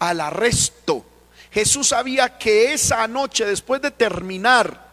[0.00, 1.06] al arresto.
[1.52, 4.91] Jesús sabía que esa noche, después de terminar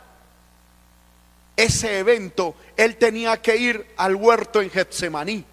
[1.63, 5.43] ese evento, él tenía que ir al huerto en Getsemaní.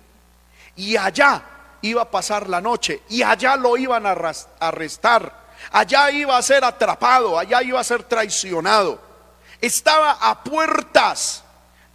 [0.76, 1.42] Y allá
[1.82, 3.02] iba a pasar la noche.
[3.08, 4.16] Y allá lo iban a
[4.60, 5.46] arrestar.
[5.72, 7.36] Allá iba a ser atrapado.
[7.36, 9.00] Allá iba a ser traicionado.
[9.60, 11.42] Estaba a puertas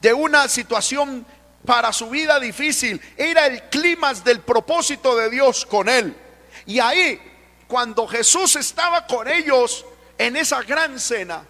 [0.01, 1.25] de una situación
[1.65, 3.01] para su vida difícil.
[3.15, 6.17] Era el clima del propósito de Dios con él.
[6.65, 7.17] Y ahí,
[7.67, 9.85] cuando Jesús estaba con ellos
[10.17, 11.45] en esa gran cena,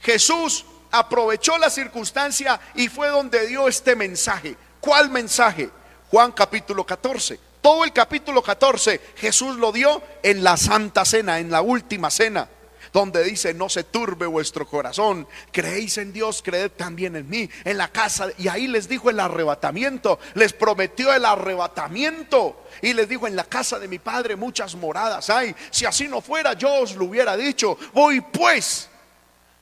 [0.00, 4.56] Jesús aprovechó la circunstancia y fue donde dio este mensaje.
[4.80, 5.70] ¿Cuál mensaje?
[6.10, 7.38] Juan capítulo 14.
[7.60, 12.48] Todo el capítulo 14 Jesús lo dio en la Santa Cena, en la última cena,
[12.92, 17.76] donde dice, no se turbe vuestro corazón, creéis en Dios, creed también en mí, en
[17.76, 23.26] la casa, y ahí les dijo el arrebatamiento, les prometió el arrebatamiento, y les dijo,
[23.26, 26.96] en la casa de mi Padre muchas moradas hay, si así no fuera yo os
[26.96, 28.89] lo hubiera dicho, voy pues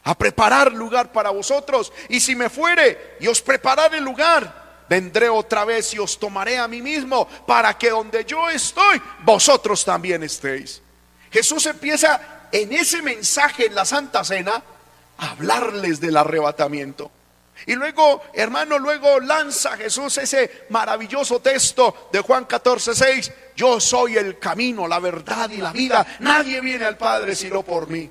[0.09, 1.93] a preparar lugar para vosotros.
[2.09, 6.67] Y si me fuere y os prepararé lugar, vendré otra vez y os tomaré a
[6.67, 10.81] mí mismo para que donde yo estoy, vosotros también estéis.
[11.31, 14.63] Jesús empieza en ese mensaje en la Santa Cena
[15.19, 17.11] a hablarles del arrebatamiento.
[17.67, 23.33] Y luego, hermano, luego lanza Jesús ese maravilloso texto de Juan 14, 6.
[23.57, 26.07] Yo soy el camino, la verdad y la vida.
[26.21, 28.11] Nadie viene al Padre sino por mí.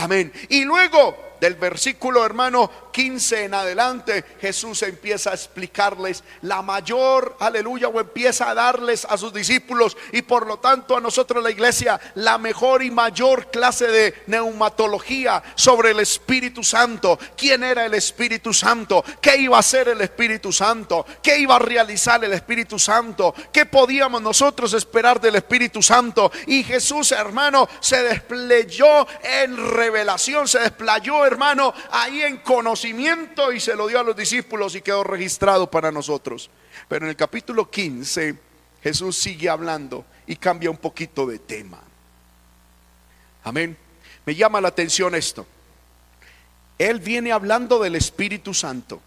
[0.00, 0.32] Amén.
[0.48, 7.88] Y luego del versículo hermano 15 en adelante, Jesús empieza a explicarles la mayor, aleluya,
[7.88, 12.00] o empieza a darles a sus discípulos y por lo tanto a nosotros la iglesia
[12.14, 17.18] la mejor y mayor clase de neumatología sobre el Espíritu Santo.
[17.36, 19.04] ¿Quién era el Espíritu Santo?
[19.20, 21.06] ¿Qué iba a hacer el Espíritu Santo?
[21.22, 23.34] ¿Qué iba a realizar el Espíritu Santo?
[23.52, 26.32] ¿Qué podíamos nosotros esperar del Espíritu Santo?
[26.46, 33.74] Y Jesús, hermano, se desplegó en revelación, se desplayó, hermano, ahí en conocimiento y se
[33.74, 36.50] lo dio a los discípulos y quedó registrado para nosotros.
[36.88, 38.36] Pero en el capítulo 15
[38.82, 41.80] Jesús sigue hablando y cambia un poquito de tema.
[43.44, 43.76] Amén.
[44.24, 45.46] Me llama la atención esto.
[46.78, 49.02] Él viene hablando del Espíritu Santo.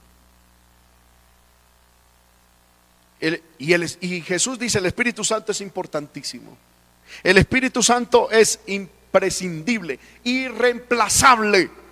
[3.21, 3.73] y,
[4.05, 6.57] y, Jesús dice, el Espíritu Santo es importantísimo.
[7.23, 11.82] El Espíritu Santo es imprescindible, irreemplazable.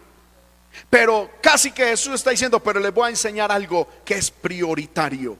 [0.90, 5.38] Pero casi que Jesús está diciendo, pero les voy a enseñar algo que es prioritario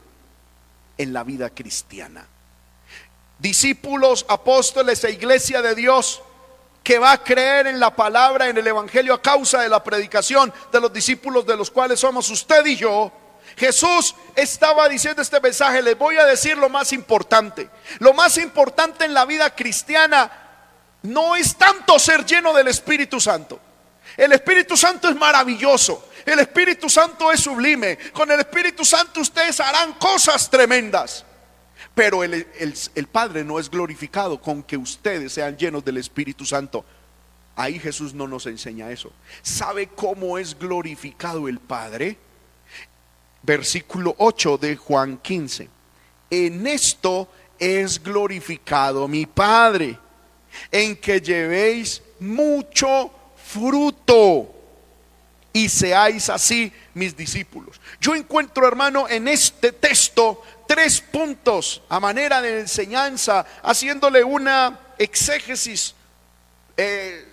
[0.98, 2.26] en la vida cristiana.
[3.38, 6.22] Discípulos, apóstoles e iglesia de Dios
[6.82, 10.52] que va a creer en la palabra, en el Evangelio a causa de la predicación
[10.70, 13.12] de los discípulos de los cuales somos usted y yo.
[13.56, 17.68] Jesús estaba diciendo este mensaje, les voy a decir lo más importante.
[17.98, 20.30] Lo más importante en la vida cristiana
[21.02, 23.60] no es tanto ser lleno del Espíritu Santo.
[24.16, 26.08] El Espíritu Santo es maravilloso.
[26.24, 27.98] El Espíritu Santo es sublime.
[28.12, 31.24] Con el Espíritu Santo ustedes harán cosas tremendas.
[31.94, 32.46] Pero el,
[33.10, 36.84] Padre no es glorificado con que ustedes sean llenos del Espíritu Santo.
[37.54, 39.12] Ahí Jesús no nos enseña eso.
[39.42, 42.16] ¿Sabe cómo es glorificado el Padre?
[43.42, 45.68] Versículo 8 de Juan 15.
[46.30, 49.98] En esto es glorificado mi Padre,
[50.70, 53.12] en que llevéis mucho
[53.52, 54.54] fruto
[55.52, 57.80] y seáis así mis discípulos.
[58.00, 65.94] Yo encuentro, hermano, en este texto tres puntos a manera de enseñanza, haciéndole una exégesis
[66.76, 67.28] eh,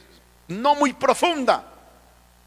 [0.50, 1.66] no muy profunda.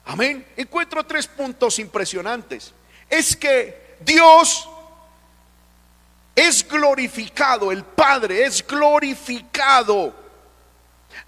[0.04, 0.46] Amén.
[0.56, 2.72] Encuentro tres puntos impresionantes.
[3.08, 4.68] Es que Dios
[6.34, 10.14] es glorificado, el Padre es glorificado,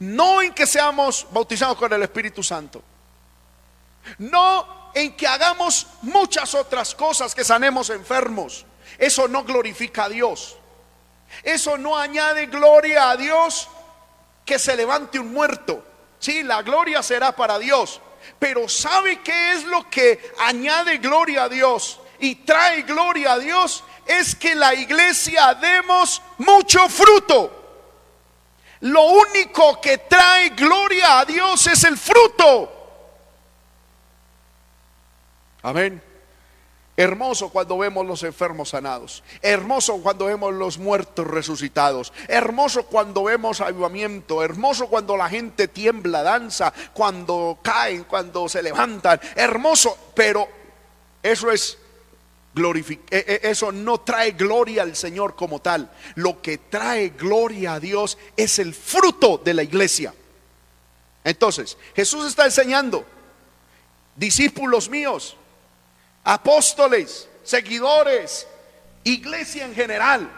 [0.04, 2.82] no en que seamos bautizados con el Espíritu Santo,
[4.18, 8.66] no en que hagamos muchas otras cosas, que sanemos enfermos,
[8.98, 10.58] eso no glorifica a Dios.
[11.42, 13.68] Eso no añade gloria a Dios
[14.44, 15.84] que se levante un muerto.
[16.18, 18.00] Sí, la gloria será para Dios.
[18.38, 23.84] Pero ¿sabe qué es lo que añade gloria a Dios y trae gloria a Dios?
[24.06, 27.63] Es que la iglesia demos mucho fruto.
[28.84, 32.70] Lo único que trae gloria a Dios es el fruto.
[35.62, 36.02] Amén.
[36.94, 39.24] Hermoso cuando vemos los enfermos sanados.
[39.40, 42.12] Hermoso cuando vemos los muertos resucitados.
[42.28, 44.44] Hermoso cuando vemos avivamiento.
[44.44, 49.18] Hermoso cuando la gente tiembla, danza, cuando caen, cuando se levantan.
[49.34, 50.46] Hermoso, pero
[51.22, 51.78] eso es
[53.10, 55.90] eso no trae gloria al Señor como tal.
[56.14, 60.14] Lo que trae gloria a Dios es el fruto de la iglesia.
[61.24, 63.04] Entonces, Jesús está enseñando,
[64.14, 65.36] discípulos míos,
[66.22, 68.46] apóstoles, seguidores,
[69.04, 70.30] iglesia en general.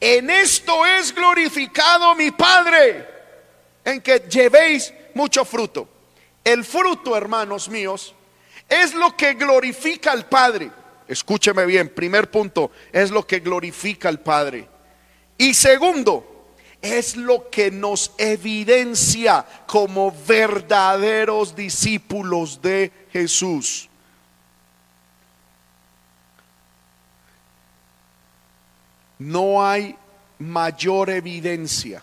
[0.00, 3.08] En esto es glorificado mi Padre,
[3.84, 5.88] en que llevéis mucho fruto.
[6.44, 8.14] El fruto, hermanos míos,
[8.68, 10.70] es lo que glorifica al Padre.
[11.08, 14.68] Escúcheme bien, primer punto, es lo que glorifica al Padre.
[15.38, 16.38] Y segundo,
[16.82, 23.88] es lo que nos evidencia como verdaderos discípulos de Jesús.
[29.18, 29.96] No hay
[30.38, 32.02] mayor evidencia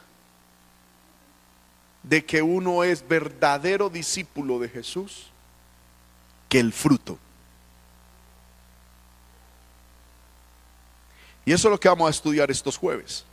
[2.04, 5.28] de que uno es verdadero discípulo de Jesús
[6.50, 7.18] que el fruto.
[11.46, 13.24] Y eso es lo que vamos a estudiar estos jueves.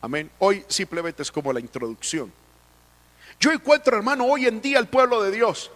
[0.00, 0.30] Amén.
[0.40, 2.32] Hoy simplemente es como la introducción.
[3.38, 5.70] Yo encuentro, hermano, hoy en día el pueblo de Dios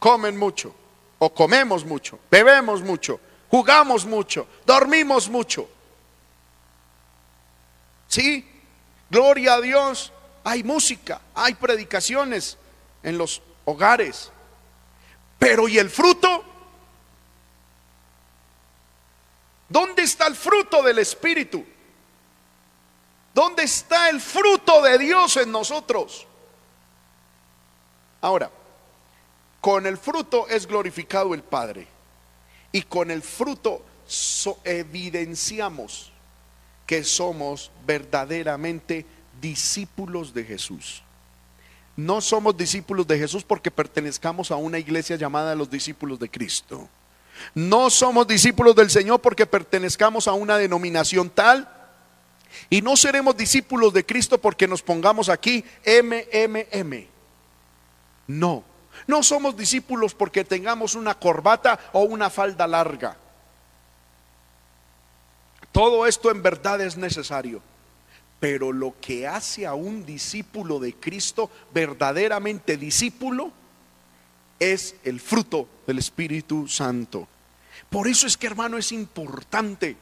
[0.00, 0.74] comen mucho,
[1.18, 5.68] o comemos mucho, bebemos mucho, jugamos mucho, dormimos mucho.
[8.08, 8.44] Sí,
[9.08, 12.56] gloria a Dios, hay música, hay predicaciones
[13.02, 14.32] en los hogares.
[15.38, 16.44] Pero ¿y el fruto?
[19.70, 21.64] ¿Dónde está el fruto del Espíritu?
[23.32, 26.26] ¿Dónde está el fruto de Dios en nosotros?
[28.20, 28.50] Ahora,
[29.60, 31.86] con el fruto es glorificado el Padre
[32.72, 33.84] y con el fruto
[34.64, 36.12] evidenciamos
[36.84, 39.06] que somos verdaderamente
[39.40, 41.04] discípulos de Jesús.
[41.96, 46.88] No somos discípulos de Jesús porque pertenezcamos a una iglesia llamada los discípulos de Cristo.
[47.54, 51.68] No somos discípulos del Señor porque pertenezcamos a una denominación tal.
[52.68, 57.06] Y no seremos discípulos de Cristo porque nos pongamos aquí MMM.
[58.26, 58.64] No,
[59.06, 63.16] no somos discípulos porque tengamos una corbata o una falda larga.
[65.72, 67.62] Todo esto en verdad es necesario.
[68.40, 73.52] Pero lo que hace a un discípulo de Cristo verdaderamente discípulo
[74.60, 77.26] es el fruto del Espíritu Santo.
[77.88, 79.96] Por eso es que hermano es importante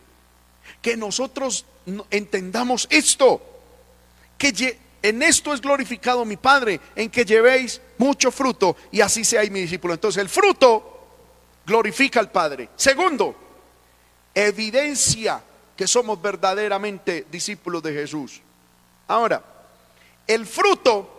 [0.82, 1.64] que nosotros
[2.10, 3.40] entendamos esto,
[4.36, 9.50] que en esto es glorificado mi Padre, en que llevéis mucho fruto y así seáis
[9.50, 9.94] mi discípulo.
[9.94, 11.06] Entonces el fruto
[11.64, 12.68] glorifica al Padre.
[12.76, 13.34] Segundo,
[14.34, 15.42] evidencia
[15.76, 18.40] que somos verdaderamente discípulos de Jesús.
[19.06, 19.42] Ahora,
[20.26, 21.17] el fruto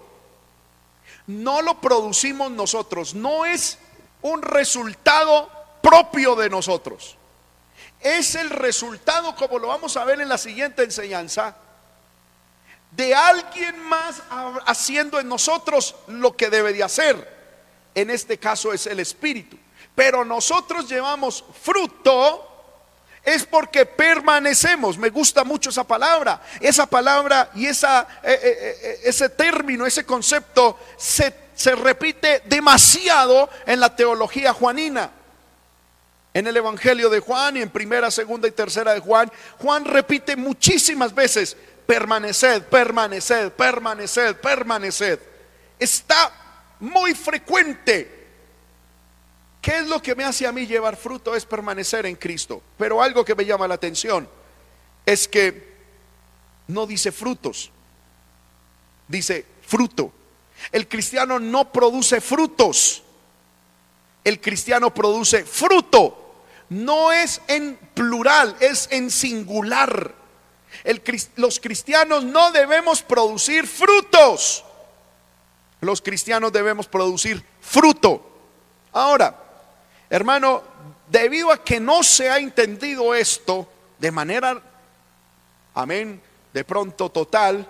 [1.30, 3.78] no lo producimos nosotros, no es
[4.24, 5.48] un resultado
[5.80, 7.18] propio de nosotros.
[8.00, 11.56] Es el resultado, como lo vamos a ver en la siguiente enseñanza,
[12.90, 14.24] de alguien más
[14.66, 17.38] haciendo en nosotros lo que debe de hacer.
[17.94, 19.56] En este caso es el Espíritu.
[19.94, 22.49] Pero nosotros llevamos fruto
[23.24, 24.98] es porque permanecemos.
[24.98, 26.42] Me gusta mucho esa palabra.
[26.60, 27.74] Esa palabra y eh,
[28.24, 35.12] eh, eh, ese término, ese concepto se, se repite demasiado en la teología juanina.
[36.34, 40.36] En el Evangelio de Juan y en primera, segunda y tercera de Juan, Juan repite
[40.36, 41.58] muchísimas veces,
[41.88, 45.20] permaneced, permaneced, permaneced, permaneced.
[45.80, 46.32] Está
[46.80, 48.19] muy frecuente
[49.62, 51.36] ¿Qué es lo que me hace a mí llevar fruto?
[51.36, 52.62] Es permanecer en Cristo.
[52.78, 54.30] Pero algo que me llama la atención
[55.06, 55.70] es que
[56.68, 57.72] no dice frutos,
[59.08, 60.14] dice fruto.
[60.72, 63.04] El cristiano no produce frutos,
[64.24, 66.16] el cristiano produce fruto.
[66.70, 70.14] No es en plural, es en singular.
[71.36, 74.64] los cristianos no debemos producir frutos.
[75.82, 78.24] Los cristianos debemos producir fruto.
[78.92, 79.49] Ahora,
[80.10, 80.64] Hermano,
[81.08, 83.68] debido a que no se ha entendido esto
[84.00, 84.62] de manera,
[85.74, 86.22] amén,
[86.54, 87.68] de pronto total,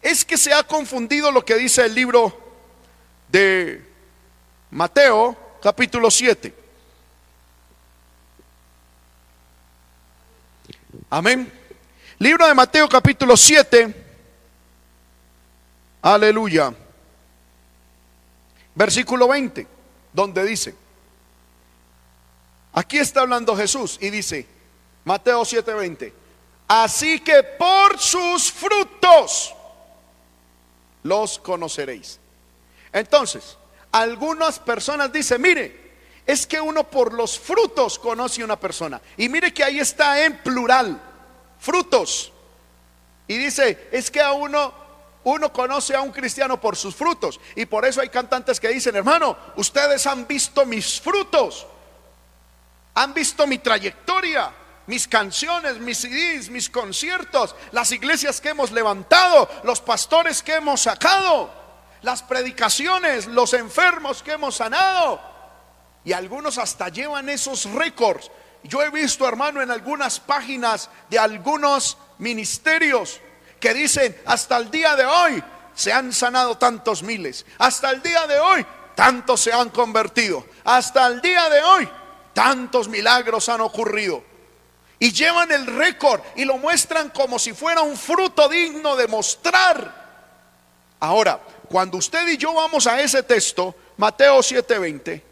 [0.00, 2.36] es que se ha confundido lo que dice el libro
[3.28, 3.84] de
[4.70, 6.52] Mateo, capítulo 7.
[11.10, 11.52] Amén.
[12.18, 13.94] Libro de Mateo, capítulo 7.
[16.02, 16.74] Aleluya.
[18.74, 19.66] Versículo 20,
[20.12, 20.74] donde dice,
[22.72, 24.46] Aquí está hablando Jesús y dice,
[25.04, 26.12] Mateo 7:20,
[26.68, 29.54] así que por sus frutos
[31.02, 32.18] los conoceréis.
[32.92, 33.56] Entonces,
[33.90, 35.82] algunas personas dicen, mire,
[36.26, 39.00] es que uno por los frutos conoce a una persona.
[39.16, 41.00] Y mire que ahí está en plural,
[41.58, 42.32] frutos.
[43.26, 44.82] Y dice, es que a uno
[45.24, 47.38] uno conoce a un cristiano por sus frutos.
[47.54, 51.66] Y por eso hay cantantes que dicen, hermano, ustedes han visto mis frutos.
[52.94, 54.52] Han visto mi trayectoria,
[54.86, 60.82] mis canciones, mis CDs, mis conciertos, las iglesias que hemos levantado, los pastores que hemos
[60.82, 61.50] sacado,
[62.02, 65.20] las predicaciones, los enfermos que hemos sanado.
[66.04, 68.30] Y algunos hasta llevan esos récords.
[68.64, 73.20] Yo he visto, hermano, en algunas páginas de algunos ministerios
[73.58, 75.42] que dicen, hasta el día de hoy
[75.74, 77.46] se han sanado tantos miles.
[77.58, 80.44] Hasta el día de hoy, tantos se han convertido.
[80.64, 81.88] Hasta el día de hoy,
[82.32, 84.22] Tantos milagros han ocurrido.
[84.98, 90.02] Y llevan el récord y lo muestran como si fuera un fruto digno de mostrar.
[91.00, 95.22] Ahora, cuando usted y yo vamos a ese texto, Mateo 7:20,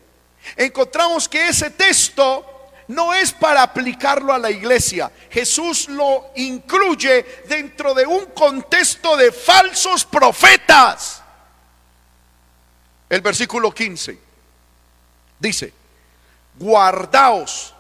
[0.57, 2.45] encontramos que ese texto
[2.89, 5.13] no es para aplicarlo a la iglesia.
[5.31, 11.23] Jesús lo incluye dentro de un contexto de falsos profetas.
[13.09, 14.19] El versículo 15
[15.39, 15.73] dice,
[16.61, 17.75] guardaos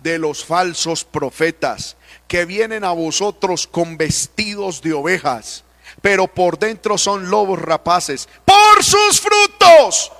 [0.00, 1.96] de los falsos profetas
[2.28, 5.64] que vienen a vosotros con vestidos de ovejas,
[6.02, 8.28] pero por dentro son lobos rapaces.
[8.44, 10.12] Por sus frutos.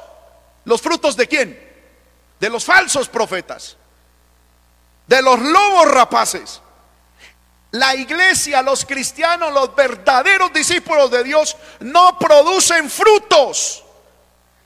[0.64, 1.74] ¿Los frutos de quién?
[2.40, 3.76] De los falsos profetas.
[5.06, 6.62] De los lobos rapaces.
[7.72, 13.84] La iglesia, los cristianos, los verdaderos discípulos de Dios no producen frutos.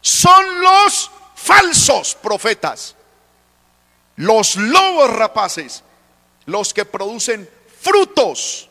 [0.02, 2.94] Son los falsos profetas
[4.18, 5.84] los lobos rapaces,
[6.46, 7.48] los que producen
[7.80, 8.68] frutos.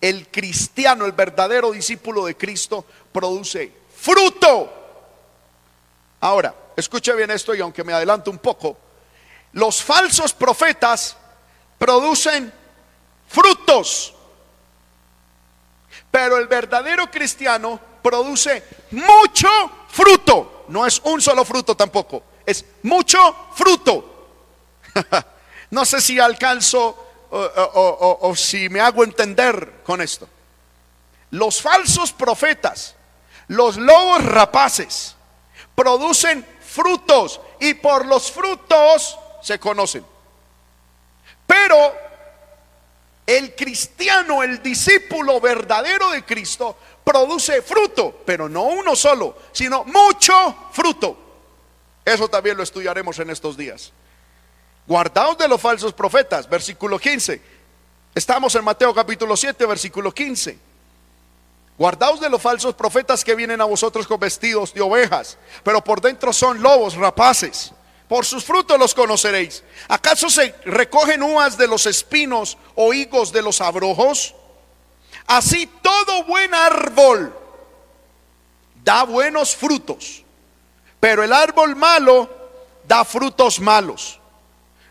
[0.00, 4.72] El cristiano, el verdadero discípulo de Cristo, produce fruto.
[6.20, 8.78] Ahora, escuche bien esto y aunque me adelanto un poco,
[9.52, 11.16] los falsos profetas
[11.76, 12.52] producen
[13.28, 14.14] frutos,
[16.10, 18.62] pero el verdadero cristiano produce
[18.92, 19.48] mucho
[19.88, 20.64] fruto.
[20.68, 23.18] No es un solo fruto tampoco, es mucho
[23.54, 24.09] fruto.
[25.70, 30.28] no sé si alcanzo o, si me hago entender con esto.
[31.30, 32.96] Los falsos profetas,
[33.48, 35.14] los lobos rapaces,
[35.74, 40.04] producen frutos y por los frutos se conocen.
[41.46, 41.94] Pero
[43.30, 50.68] El cristiano, el discípulo verdadero de Cristo, produce fruto, pero no uno solo, sino mucho
[50.72, 51.16] fruto.
[52.04, 53.92] Eso también lo estudiaremos en estos días.
[54.90, 57.40] Guardaos de los falsos profetas, versículo 15.
[58.12, 60.58] Estamos en Mateo capítulo 7, versículo 15.
[61.78, 66.00] Guardaos de los falsos profetas que vienen a vosotros con vestidos de ovejas, pero por
[66.00, 67.70] dentro son lobos rapaces.
[68.08, 69.62] Por sus frutos los conoceréis.
[69.86, 74.34] ¿Acaso se recogen uvas de los espinos o higos de los abrojos?
[75.28, 77.32] Así todo buen árbol
[78.82, 80.24] da buenos frutos,
[80.98, 82.28] pero el árbol malo
[82.88, 84.19] da frutos malos.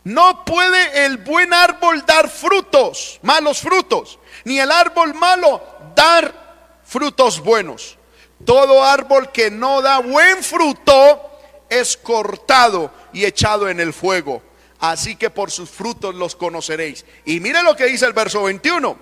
[0.03, 5.61] No puede el buen árbol dar frutos, malos frutos, ni el árbol malo
[5.95, 7.97] dar frutos buenos.
[8.45, 11.21] Todo árbol que no da buen fruto
[11.69, 14.41] es cortado y echado en el fuego.
[14.79, 17.05] Así que por sus frutos los conoceréis.
[17.25, 18.97] Y mire lo que dice el verso 21.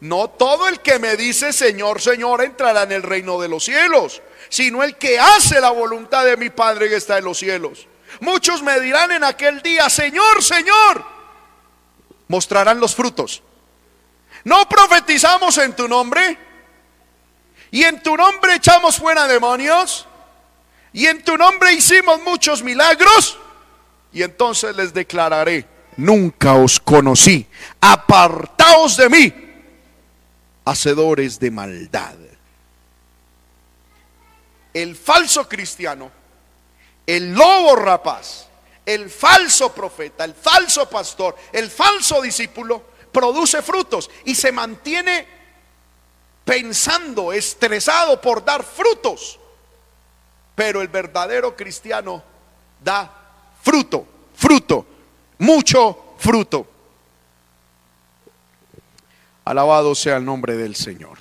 [0.00, 4.20] No todo el que me dice Señor, Señor entrará en el reino de los cielos,
[4.48, 7.86] sino el que hace la voluntad de mi Padre que está en los cielos.
[8.20, 11.04] Muchos me dirán en aquel día, Señor, Señor,
[12.28, 13.42] mostrarán los frutos.
[14.44, 16.38] ¿No profetizamos en tu nombre?
[17.70, 20.06] ¿Y en tu nombre echamos fuera demonios?
[20.92, 23.38] ¿Y en tu nombre hicimos muchos milagros?
[24.12, 27.46] Y entonces les declararé, nunca os conocí,
[27.80, 29.34] apartaos de mí,
[30.64, 32.16] hacedores de maldad.
[34.74, 36.10] El falso cristiano,
[37.06, 38.46] el lobo rapaz,
[38.84, 42.82] el falso profeta, el falso pastor, el falso discípulo,
[43.12, 45.26] produce frutos y se mantiene
[46.44, 49.38] pensando, estresado por dar frutos.
[50.54, 52.22] Pero el verdadero cristiano
[52.82, 53.10] da
[53.62, 54.86] fruto, fruto,
[55.38, 56.66] mucho fruto.
[59.44, 61.18] Alabado sea el nombre del Señor.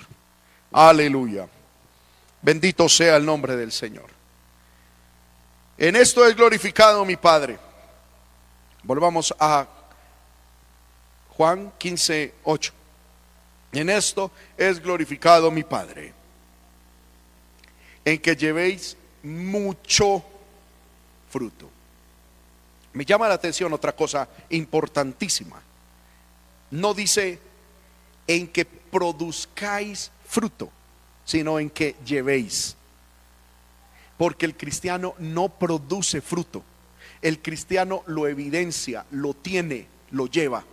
[0.72, 1.48] Aleluya.
[2.42, 4.11] Bendito sea el nombre del Señor.
[5.82, 7.58] En esto es glorificado mi Padre.
[8.84, 9.68] Volvamos a
[11.30, 12.74] Juan 15, 8.
[13.72, 16.14] En esto es glorificado mi Padre.
[18.06, 20.24] En que llevéis mucho
[21.32, 21.68] fruto.
[22.94, 25.60] Me llama la atención otra cosa importantísima.
[26.70, 27.40] No dice
[28.28, 30.70] en que produzcáis fruto,
[31.26, 32.78] sino en que llevéis.
[34.22, 36.64] Porque el cristiano no produce fruto.
[37.24, 40.64] El cristiano lo evidencia, lo tiene, lo lleva.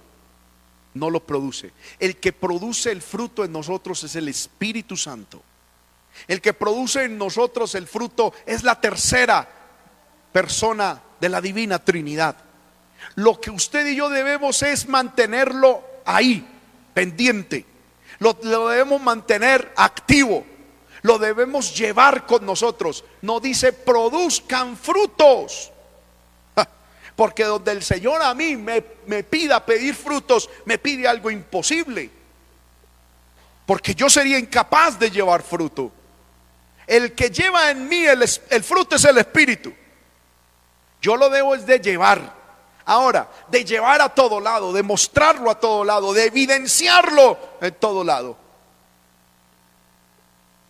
[0.92, 1.72] No lo produce.
[1.99, 5.42] El que produce el fruto en nosotros es el Espíritu Santo.
[6.26, 9.49] El que produce en nosotros el fruto es la tercera
[10.30, 12.36] persona de la divina Trinidad.
[13.14, 16.46] Lo que usted y yo debemos es mantenerlo ahí,
[16.92, 17.64] pendiente.
[18.18, 20.44] Lo, debemos mantener activo.
[21.03, 23.05] Lo debemos llevar con nosotros.
[23.22, 25.72] No dice produzcan frutos.
[27.16, 32.11] Porque donde el Señor a mí me, me pida pedir frutos, me pide algo imposible.
[33.66, 35.92] Porque yo sería incapaz de llevar fruto.
[36.86, 39.72] El que lleva en mí el, el fruto es el Espíritu.
[41.01, 42.38] Yo lo debo de llevar.
[42.86, 48.03] Ahora, de llevar a todo lado, de mostrarlo a todo lado, de evidenciarlo en todo
[48.03, 48.47] lado.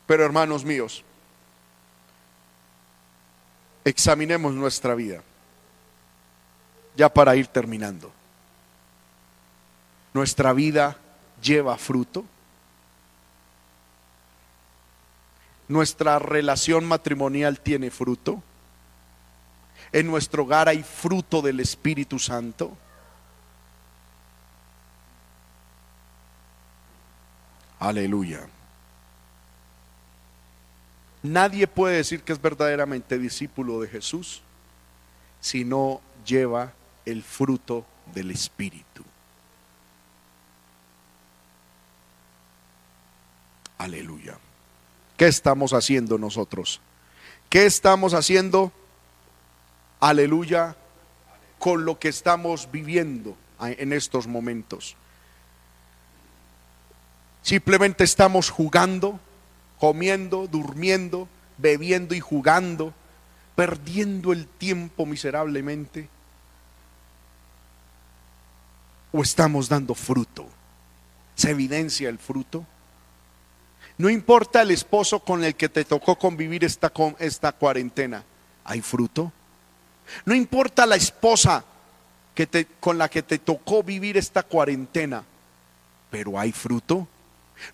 [0.09, 1.05] Pero hermanos míos,
[3.85, 5.23] examinemos nuestra vida,
[6.97, 8.11] ya para ir terminando.
[10.13, 10.97] Nuestra vida
[11.41, 12.25] lleva fruto.
[15.69, 18.43] Nuestra relación matrimonial tiene fruto
[19.93, 22.77] en nuestro hogar hay fruto del Espíritu Santo?
[27.79, 28.47] Aleluya.
[31.23, 34.43] Nadie puede decir que es verdaderamente discípulo de Jesús
[35.41, 36.73] si no lleva
[37.05, 39.05] el fruto del Espíritu.
[43.79, 44.39] Aleluya.
[45.16, 46.81] ¿Qué estamos haciendo nosotros?
[47.49, 48.73] ¿Qué estamos haciendo?
[50.01, 50.77] aleluya,
[51.59, 54.97] con lo que estamos viviendo en estos momentos.
[57.43, 59.19] Simplemente estamos jugando,
[59.79, 62.95] comiendo, durmiendo, bebiendo y jugando,
[63.55, 66.09] perdiendo el tiempo miserablemente.
[69.12, 70.47] ¿O estamos dando fruto?
[71.35, 72.66] ¿Se evidencia el fruto?
[73.97, 78.24] No importa el esposo con el que te tocó convivir esta, esta cuarentena,
[78.64, 79.33] ¿hay fruto?
[80.24, 81.64] No importa la esposa
[82.35, 85.24] que te, con la que te tocó vivir esta cuarentena.
[86.11, 87.07] pero hay fruto.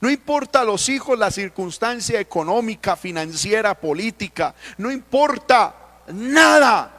[0.01, 5.75] No importa los hijos, la circunstancia económica, financiera, política, no importa
[6.09, 6.91] nada.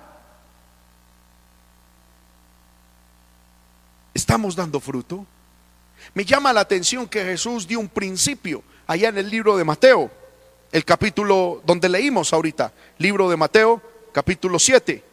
[4.14, 5.26] ¿Estamos dando fruto?
[6.14, 10.12] Me llama la atención que Jesús dio un principio allá en el libro de Mateo,
[10.72, 13.82] el capítulo donde leímos ahorita, libro de Mateo,
[14.12, 15.04] capítulo 7,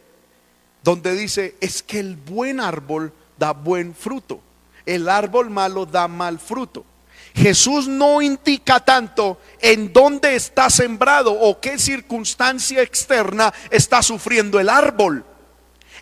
[0.83, 4.39] donde dice, es que el buen árbol da buen fruto,
[4.85, 6.85] el árbol malo da mal fruto.
[7.33, 14.69] Jesús no indica tanto en dónde está sembrado o qué circunstancia externa está sufriendo el
[14.69, 15.25] árbol.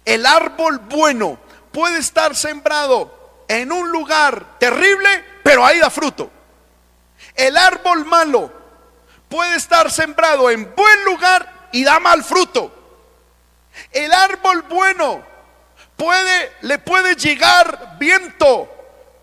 [0.03, 1.39] El árbol bueno
[1.71, 5.09] puede estar sembrado en un lugar terrible,
[5.43, 6.29] pero ahí da fruto.
[7.35, 8.51] El árbol malo
[9.29, 12.75] puede estar sembrado en buen lugar y da mal fruto.
[13.91, 15.23] El árbol bueno
[15.95, 18.69] puede le puede llegar viento,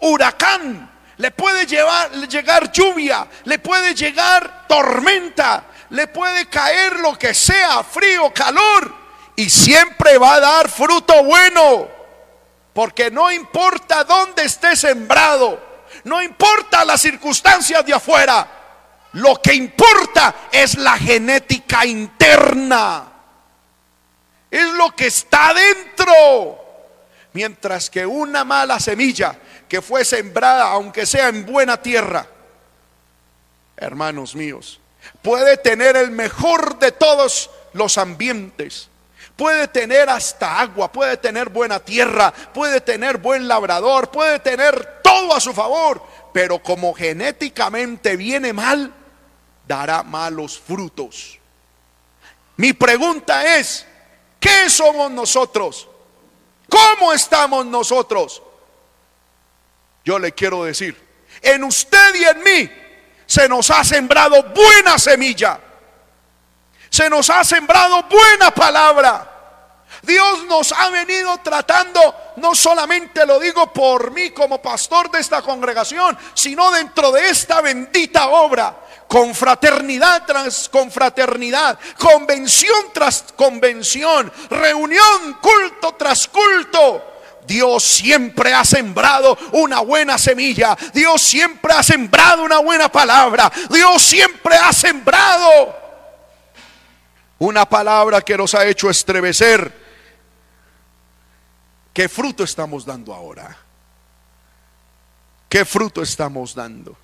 [0.00, 7.34] huracán, le puede llevar, llegar lluvia, le puede llegar tormenta, le puede caer lo que
[7.34, 8.94] sea, frío, calor,
[9.34, 11.88] y siempre va a dar fruto bueno.
[12.72, 15.60] Porque no importa dónde esté sembrado,
[16.04, 18.48] no importa las circunstancias de afuera,
[19.14, 23.12] lo que importa es la genética interna.
[24.50, 26.14] Es lo que está dentro.
[27.32, 29.36] Mientras que una mala semilla
[29.68, 32.26] que fue sembrada, aunque sea en buena tierra,
[33.76, 34.80] hermanos míos,
[35.22, 38.88] puede tener el mejor de todos los ambientes.
[39.36, 45.32] Puede tener hasta agua, puede tener buena tierra, puede tener buen labrador, puede tener todo
[45.32, 46.02] a su favor,
[46.32, 48.92] pero como genéticamente viene mal,
[49.66, 51.38] dará malos frutos.
[52.56, 53.86] Mi pregunta es,
[54.40, 55.86] ¿qué somos nosotros?
[56.68, 58.42] ¿Cómo estamos nosotros?
[60.08, 60.96] Yo le quiero decir,
[61.42, 62.70] en usted y en mí
[63.26, 65.60] se nos ha sembrado buena semilla.
[66.88, 69.84] Se nos ha sembrado buena palabra.
[70.00, 72.00] Dios nos ha venido tratando,
[72.36, 77.60] no solamente lo digo por mí como pastor de esta congregación, sino dentro de esta
[77.60, 78.74] bendita obra,
[79.06, 87.17] con fraternidad tras confraternidad, convención tras convención, reunión, culto tras culto
[87.48, 90.76] Dios siempre ha sembrado una buena semilla.
[90.92, 93.50] Dios siempre ha sembrado una buena palabra.
[93.70, 95.74] Dios siempre ha sembrado
[97.38, 99.72] una palabra que nos ha hecho estremecer.
[101.94, 103.56] ¿Qué fruto estamos dando ahora?
[105.48, 106.96] ¿Qué fruto estamos dando?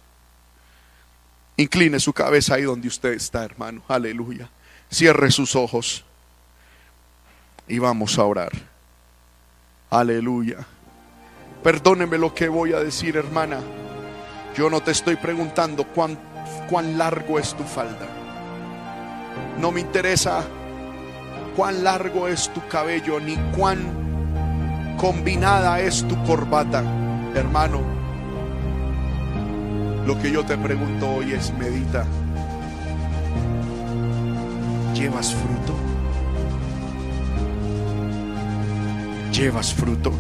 [1.57, 3.83] Incline su cabeza ahí donde usted está, hermano.
[3.89, 4.51] Aleluya.
[4.91, 6.05] Cierre sus ojos
[7.67, 8.74] y vamos a orar.
[9.95, 10.57] Aleluya.
[11.63, 13.61] Perdóneme lo que voy a decir, hermana.
[14.57, 16.19] Yo no te estoy preguntando cuán,
[16.69, 18.09] cuán largo es tu falda.
[19.61, 20.43] No me interesa
[21.57, 26.83] cuán largo es tu cabello, ni cuán combinada es tu corbata,
[27.37, 27.81] hermano.
[30.09, 32.05] Lo que yo te pregunto hoy es, medita,
[34.93, 35.74] ¿llevas fruto?
[39.35, 40.13] Llevas fruto.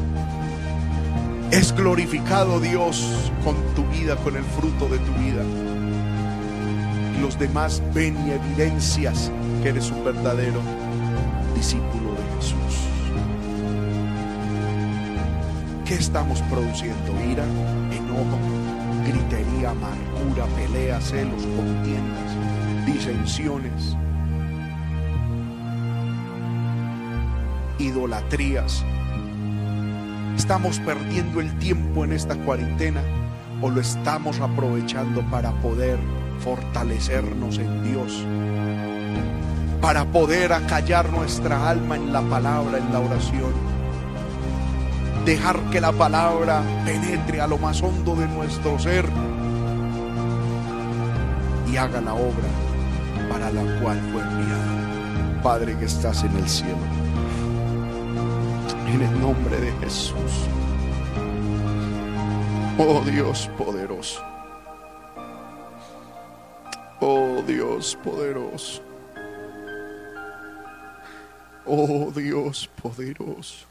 [1.52, 5.44] Es glorificado Dios con tu vida, con el fruto de tu vida.
[7.20, 9.30] Los demás ven y evidencias
[9.62, 10.60] que eres un verdadero
[11.54, 12.88] discípulo de Jesús.
[15.84, 17.12] ¿Qué estamos produciendo?
[17.30, 17.44] Ira,
[17.92, 18.38] enojo,
[19.06, 23.96] gritería, amargura, pelea, celos, contiendas, disensiones,
[27.78, 28.84] idolatrías,
[30.37, 33.01] ¿Estamos perdiendo el tiempo en esta cuarentena
[33.62, 35.99] o lo estamos aprovechando para poder
[36.41, 38.26] fortalecernos en Dios?
[39.80, 43.53] Para poder acallar nuestra alma en la palabra, en la oración.
[45.24, 49.07] Dejar que la palabra penetre a lo más hondo de nuestro ser
[51.70, 52.49] y haga la obra
[53.30, 55.43] para la cual fue enviada.
[55.43, 57.03] Padre que estás en el cielo
[58.87, 60.49] en el nombre de Jesús.
[62.78, 64.22] Oh Dios poderoso.
[67.01, 68.82] Oh Dios poderoso.
[71.66, 73.66] Oh Dios poderoso.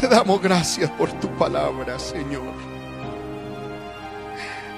[0.00, 2.54] Te damos gracias por tu palabra, Señor.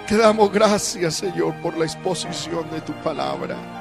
[0.06, 3.79] Te damos gracias, Señor, por la exposición de tu palabra.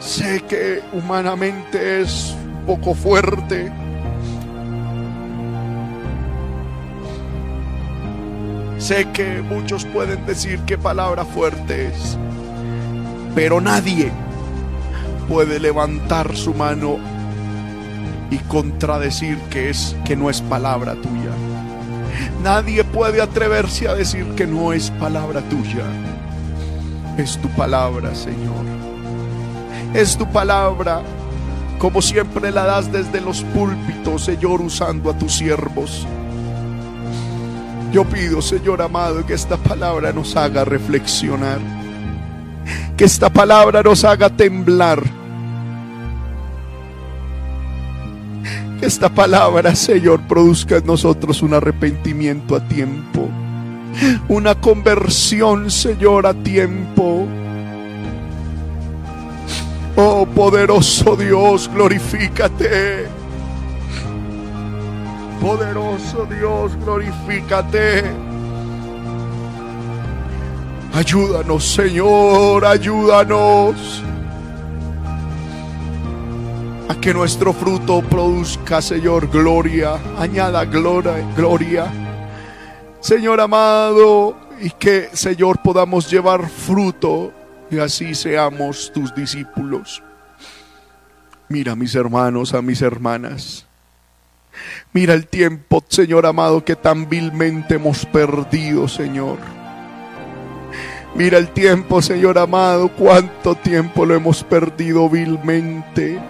[0.00, 2.34] Sé que humanamente es
[2.66, 3.70] poco fuerte.
[8.78, 12.16] Sé que muchos pueden decir palabra fuerte es,
[13.34, 14.10] pero nadie
[15.28, 16.96] puede levantar su mano
[18.30, 21.30] y contradecir que es que no es palabra tuya.
[22.42, 25.84] Nadie puede atreverse a decir que no es palabra tuya.
[27.18, 28.79] Es tu palabra, Señor.
[29.94, 31.02] Es tu palabra,
[31.78, 36.06] como siempre la das desde los púlpitos, Señor, usando a tus siervos.
[37.92, 41.58] Yo pido, Señor amado, que esta palabra nos haga reflexionar,
[42.96, 45.02] que esta palabra nos haga temblar,
[48.78, 53.28] que esta palabra, Señor, produzca en nosotros un arrepentimiento a tiempo,
[54.28, 57.26] una conversión, Señor, a tiempo.
[60.26, 63.06] Poderoso Dios, glorifícate.
[65.40, 68.04] Poderoso Dios, glorifícate.
[70.92, 74.02] Ayúdanos, Señor, ayúdanos.
[76.88, 79.98] A que nuestro fruto produzca, Señor, gloria.
[80.18, 81.86] Añada gloria, gloria.
[83.00, 87.32] Señor amado, y que, Señor, podamos llevar fruto
[87.70, 90.02] y así seamos tus discípulos.
[91.50, 93.66] Mira, mis hermanos, a mis hermanas.
[94.92, 99.38] Mira el tiempo, Señor amado, que tan vilmente hemos perdido, Señor.
[101.16, 106.20] Mira el tiempo, Señor amado, cuánto tiempo lo hemos perdido vilmente.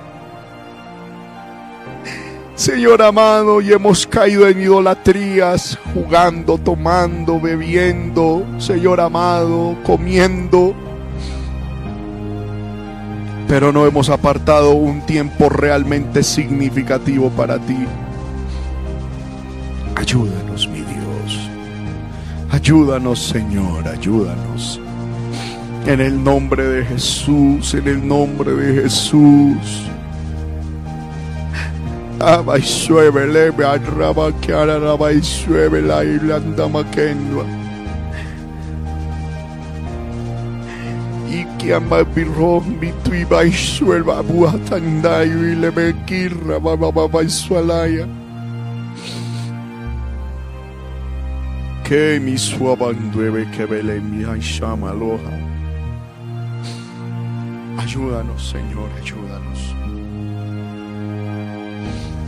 [2.55, 10.75] Señor amado, y hemos caído en idolatrías, jugando, tomando, bebiendo, Señor amado, comiendo.
[13.51, 17.85] Pero no hemos apartado un tiempo realmente significativo para ti.
[19.97, 21.51] Ayúdanos, mi Dios.
[22.49, 24.81] Ayúdanos, Señor, ayúdanos.
[25.85, 29.83] En el nombre de Jesús, en el nombre de Jesús.
[32.21, 37.45] Abai sueve, leve, arraba que araba y sueve la irlanda maquenua.
[41.71, 47.31] Y que ama birrom bitu y bai suelva buatandayo y le me kirra baba bai
[47.31, 48.09] sualaya.
[51.85, 55.31] que mi suabandueve que vele mi llama aloha.
[57.79, 59.75] Ayúdanos, Señor, ayúdanos.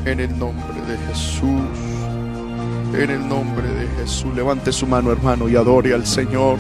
[0.04, 1.78] En el nombre de Jesús,
[2.94, 6.58] en el nombre de Jesús, levante su mano, hermano, y adore al Señor.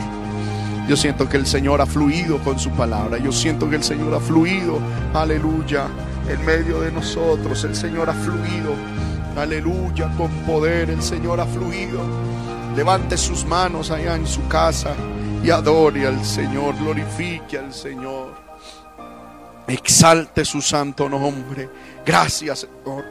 [0.88, 3.18] Yo siento que el Señor ha fluido con su palabra.
[3.18, 4.78] Yo siento que el Señor ha fluido,
[5.14, 5.86] aleluya,
[6.28, 7.62] en medio de nosotros.
[7.64, 8.74] El Señor ha fluido,
[9.36, 10.90] aleluya, con poder.
[10.90, 12.00] El Señor ha fluido.
[12.76, 14.94] Levante sus manos allá en su casa
[15.42, 18.34] y adore al Señor, glorifique al Señor.
[19.66, 21.68] Exalte su santo nombre.
[22.04, 23.04] Gracias, Señor,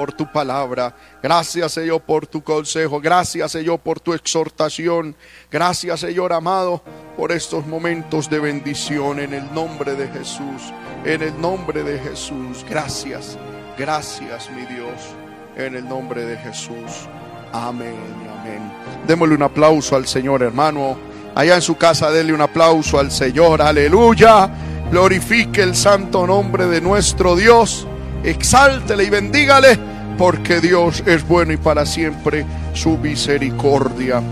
[0.00, 0.94] por tu palabra.
[1.22, 3.02] Gracias, Señor, por tu consejo.
[3.02, 5.14] Gracias, Señor, por tu exhortación.
[5.50, 6.82] Gracias, Señor amado,
[7.18, 10.72] por estos momentos de bendición en el nombre de Jesús.
[11.04, 12.64] En el nombre de Jesús.
[12.66, 13.36] Gracias,
[13.76, 15.14] gracias, mi Dios.
[15.54, 17.06] En el nombre de Jesús.
[17.52, 17.98] Amén
[18.40, 18.72] amén.
[19.06, 20.96] Démosle un aplauso al Señor, hermano.
[21.34, 23.60] Allá en su casa, denle un aplauso al Señor.
[23.60, 24.48] Aleluya.
[24.90, 27.86] Glorifique el santo nombre de nuestro Dios.
[28.24, 29.78] Exáltele y bendígale,
[30.18, 32.44] porque Dios es bueno y para siempre
[32.74, 34.22] su misericordia.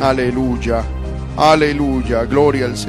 [0.00, 0.82] Aleluya.
[1.36, 2.24] Aleluya.
[2.24, 2.86] Gloria al Señor.